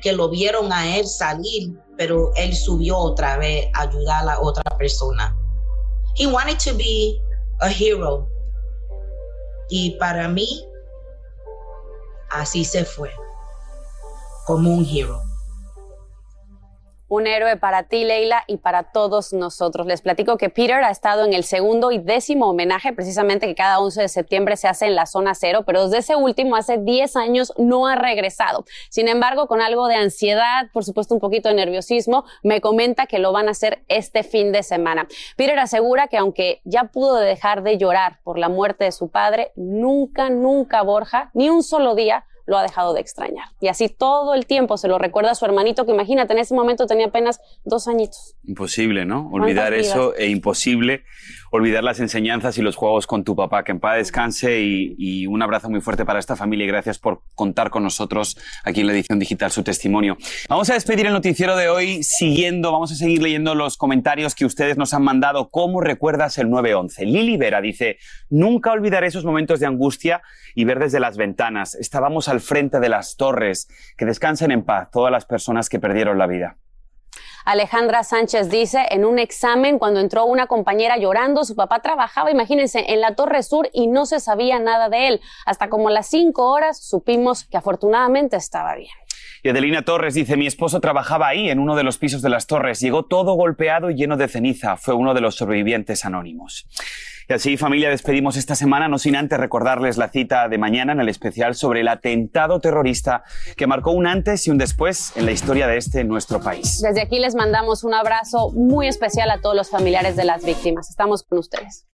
que 0.03 0.13
lo 0.13 0.29
vieron 0.31 0.73
a 0.73 0.97
él 0.97 1.07
salir, 1.07 1.75
pero 1.97 2.33
él 2.37 2.55
subió 2.55 2.97
otra 2.97 3.37
vez 3.37 3.67
a 3.75 3.83
ayudar 3.83 4.23
a 4.23 4.25
la 4.27 4.41
otra 4.41 4.63
persona. 4.79 5.37
He 6.17 6.27
wanted 6.27 6.59
to 6.59 6.77
be 6.77 7.21
a 7.61 7.71
hero. 7.71 8.29
Y 9.69 9.93
para 9.99 10.29
mí, 10.29 10.65
así 12.35 12.65
se 12.65 12.85
fue, 12.85 13.11
como 14.45 14.75
un 14.75 14.85
hero 14.85 15.23
un 17.15 17.27
héroe 17.27 17.57
para 17.57 17.85
ti, 17.85 18.05
Leila, 18.05 18.45
y 18.47 18.57
para 18.57 18.85
todos 18.85 19.33
nosotros. 19.33 19.87
Les 19.87 20.03
platico 20.03 20.37
que 20.37 20.51
Peter 20.51 20.83
ha 20.83 20.91
estado 20.91 21.25
en 21.25 21.33
el 21.33 21.45
segundo 21.45 21.93
y 21.93 21.99
décimo 21.99 22.51
homenaje, 22.51 22.93
precisamente 22.93 23.47
que 23.47 23.55
cada 23.55 23.79
11 23.79 24.03
de 24.03 24.09
septiembre 24.09 24.57
se 24.57 24.69
hace 24.69 24.87
en 24.87 24.95
la 24.95 25.07
zona 25.07 25.35
cero, 25.35 25.63
pero 25.65 25.85
desde 25.85 25.99
ese 25.99 26.17
último, 26.17 26.57
hace 26.57 26.79
10 26.79 27.17
años, 27.17 27.53
no 27.57 27.87
ha 27.87 27.95
regresado. 27.95 28.65
Sin 28.91 29.09
embargo, 29.09 29.47
con 29.47 29.61
algo 29.61 29.87
de 29.87 29.95
ansiedad, 29.95 30.67
por 30.73 30.85
supuesto 30.85 31.15
un 31.15 31.21
poquito 31.21 31.49
de 31.49 31.55
nerviosismo, 31.55 32.25
me 32.43 32.61
comenta 32.61 33.07
que 33.07 33.19
lo 33.19 33.33
van 33.33 33.49
a 33.49 33.53
hacer 33.53 33.85
este 33.89 34.23
fin 34.25 34.53
de 34.53 34.63
semana. 34.63 35.07
Peter 35.37 35.59
asegura 35.59 36.09
que 36.09 36.17
aunque 36.17 36.61
ya 36.65 36.85
pudo 36.85 37.17
dejar 37.17 37.63
de 37.63 37.79
llorar 37.79 38.19
por 38.25 38.39
la 38.39 38.49
muerte 38.49 38.85
de 38.85 38.93
su 38.93 39.09
padre, 39.09 39.53
nunca, 39.55 40.31
nunca 40.31 40.83
Borja, 40.83 41.31
ni 41.35 41.49
un 41.49 41.63
solo 41.63 41.95
día, 41.95 42.25
lo 42.47 42.59
ha 42.59 42.63
dejado 42.63 42.95
de 42.95 43.01
extrañar. 43.01 43.47
Y 43.61 43.69
así 43.69 43.89
todo 43.89 44.35
el 44.35 44.47
tiempo 44.47 44.77
se 44.77 44.89
lo 44.89 44.99
recuerda 44.99 45.31
a 45.31 45.35
su 45.35 45.45
hermanito, 45.45 45.87
que 45.87 45.93
imagínate, 45.93 46.33
en 46.33 46.41
ese 46.41 46.55
momento 46.55 46.87
tenía 46.87 47.07
apenas 47.07 47.41
dos 47.65 47.89
añitos. 47.89 48.37
Imposible, 48.45 49.05
¿no? 49.05 49.31
Olvidar 49.31 49.75
eso 49.75 50.15
e 50.15 50.29
imposible 50.29 51.05
olvidar 51.57 51.85
las 51.85 52.01
enseñanzas 52.01 52.59
y 52.59 52.63
los 52.63 52.75
juegos 52.75 53.07
con 53.07 53.23
tu 53.23 53.37
papá. 53.37 53.63
Que 53.63 53.71
en 53.71 53.79
paz 53.79 53.97
descanse 53.97 54.61
y, 54.61 55.27
un 55.27 55.41
abrazo 55.41 55.71
muy 55.71 55.81
fuerte 55.81 56.05
para 56.05 56.19
esta 56.19 56.35
familia 56.35 56.65
y 56.65 56.69
gracias 56.69 56.99
por 56.99 57.23
contar 57.35 57.71
con 57.71 57.85
nosotros 57.85 58.37
aquí 58.65 58.81
en 58.81 58.89
la 58.89 58.93
edición 58.93 59.21
digital 59.21 59.53
su 59.53 59.63
testimonio. 59.63 60.17
Vamos 60.49 60.69
a 60.71 60.75
despedir 60.75 61.07
el 61.07 61.13
noticiero 61.13 61.57
de 61.57 61.69
hoy 61.69 62.03
siguiendo, 62.03 62.73
vamos 62.73 62.91
a 62.91 62.97
seguir 62.97 63.23
leyendo 63.23 63.55
los 63.55 63.77
comentarios 63.77 64.35
que 64.35 64.45
ustedes 64.45 64.77
nos 64.77 64.95
han 64.95 65.03
mandado. 65.03 65.49
¿Cómo 65.49 65.81
recuerdas 65.81 66.39
el 66.39 66.49
9-11? 66.49 67.07
Lili 67.07 67.37
Vera 67.37 67.61
dice, 67.61 67.99
nunca 68.31 68.73
olvidaré 68.73 69.07
esos 69.07 69.25
momentos 69.25 69.61
de 69.61 69.67
angustia 69.67 70.23
y 70.57 70.65
ver 70.65 70.81
desde 70.81 70.99
las 70.99 71.17
ventanas. 71.17 71.77
Estábamos 71.77 72.29
al 72.29 72.41
frente 72.41 72.81
de 72.81 72.89
las 72.89 73.17
torres. 73.17 73.69
Que 73.97 74.07
descansen 74.07 74.51
en 74.51 74.65
paz 74.65 74.91
todas 74.91 75.13
las 75.13 75.25
personas 75.25 75.69
que 75.69 75.79
perdieron 75.79 76.19
la 76.19 76.27
vida. 76.27 76.57
Alejandra 77.45 78.03
Sánchez 78.05 78.49
dice, 78.49 78.87
en 78.91 79.05
un 79.05 79.19
examen, 79.19 79.79
cuando 79.79 80.01
entró 80.01 80.25
una 80.25 80.47
compañera 80.47 80.97
llorando, 80.97 81.45
su 81.45 81.55
papá 81.55 81.81
trabajaba, 81.81 82.31
imagínense, 82.31 82.85
en 82.89 83.01
la 83.01 83.15
Torre 83.15 83.43
Sur 83.43 83.69
y 83.73 83.87
no 83.87 84.07
se 84.07 84.21
sabía 84.21 84.59
nada 84.59 84.89
de 84.89 85.09
él. 85.09 85.21
Hasta 85.45 85.69
como 85.69 85.91
las 85.91 86.07
cinco 86.07 86.51
horas 86.51 86.83
supimos 86.83 87.45
que 87.45 87.57
afortunadamente 87.57 88.37
estaba 88.37 88.75
bien. 88.75 88.93
Y 89.43 89.51
Adelina 89.51 89.83
Torres 89.83 90.15
dice, 90.15 90.39
mi 90.39 90.47
esposo 90.47 90.81
trabajaba 90.81 91.29
ahí, 91.29 91.51
en 91.51 91.59
uno 91.59 91.77
de 91.77 91.83
los 91.83 91.99
pisos 91.99 92.23
de 92.23 92.31
las 92.31 92.47
torres. 92.47 92.81
Llegó 92.81 93.05
todo 93.05 93.35
golpeado 93.35 93.91
y 93.91 93.95
lleno 93.95 94.17
de 94.17 94.27
ceniza. 94.27 94.79
Fue 94.79 94.95
uno 94.95 95.13
de 95.13 95.21
los 95.21 95.35
sobrevivientes 95.35 96.07
anónimos. 96.07 96.67
Y 97.29 97.33
así, 97.33 97.57
familia, 97.57 97.89
despedimos 97.89 98.37
esta 98.37 98.55
semana, 98.55 98.89
no 98.89 98.99
sin 98.99 99.17
antes 99.17 99.39
recordarles 99.39 99.97
la 99.97 100.09
cita 100.09 100.49
de 100.49 100.59
mañana 100.59 100.93
en 100.93 101.01
el 101.01 101.09
especial 101.09 101.55
sobre 101.55 101.81
el 101.81 101.89
atentado 101.89 102.61
terrorista 102.61 103.25
que 103.57 103.67
marcó 103.67 103.93
un 103.93 104.07
antes 104.07 104.47
y 104.47 104.51
un 104.51 104.59
después 104.59 105.13
en 105.17 105.25
la 105.25 105.33
historia 105.33 105.67
de 105.67 105.79
este 105.79 106.05
nuestro 106.05 106.41
país. 106.41 106.83
Desde 106.83 107.01
aquí 107.01 107.19
les 107.19 107.35
mandamos 107.35 107.83
un 107.83 107.95
abrazo 107.95 108.51
muy 108.53 108.89
especial 108.89 109.31
a 109.31 109.41
todos 109.41 109.57
los 109.57 109.71
familiares 109.71 110.17
de 110.17 110.25
las 110.25 110.45
víctimas. 110.45 110.91
Estamos 110.91 111.23
con 111.23 111.39
ustedes. 111.39 111.87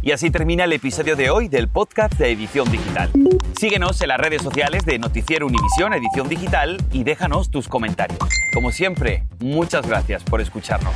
Y 0.00 0.12
así 0.12 0.30
termina 0.30 0.64
el 0.64 0.72
episodio 0.72 1.16
de 1.16 1.30
hoy 1.30 1.48
del 1.48 1.68
podcast 1.68 2.14
de 2.14 2.30
Edición 2.30 2.70
Digital. 2.70 3.10
Síguenos 3.58 4.00
en 4.00 4.08
las 4.08 4.18
redes 4.18 4.42
sociales 4.42 4.84
de 4.84 4.98
Noticiero 4.98 5.46
Univisión 5.46 5.92
Edición 5.92 6.28
Digital 6.28 6.78
y 6.92 7.02
déjanos 7.02 7.50
tus 7.50 7.66
comentarios. 7.66 8.20
Como 8.54 8.70
siempre, 8.70 9.24
muchas 9.40 9.86
gracias 9.86 10.22
por 10.22 10.40
escucharnos. 10.40 10.94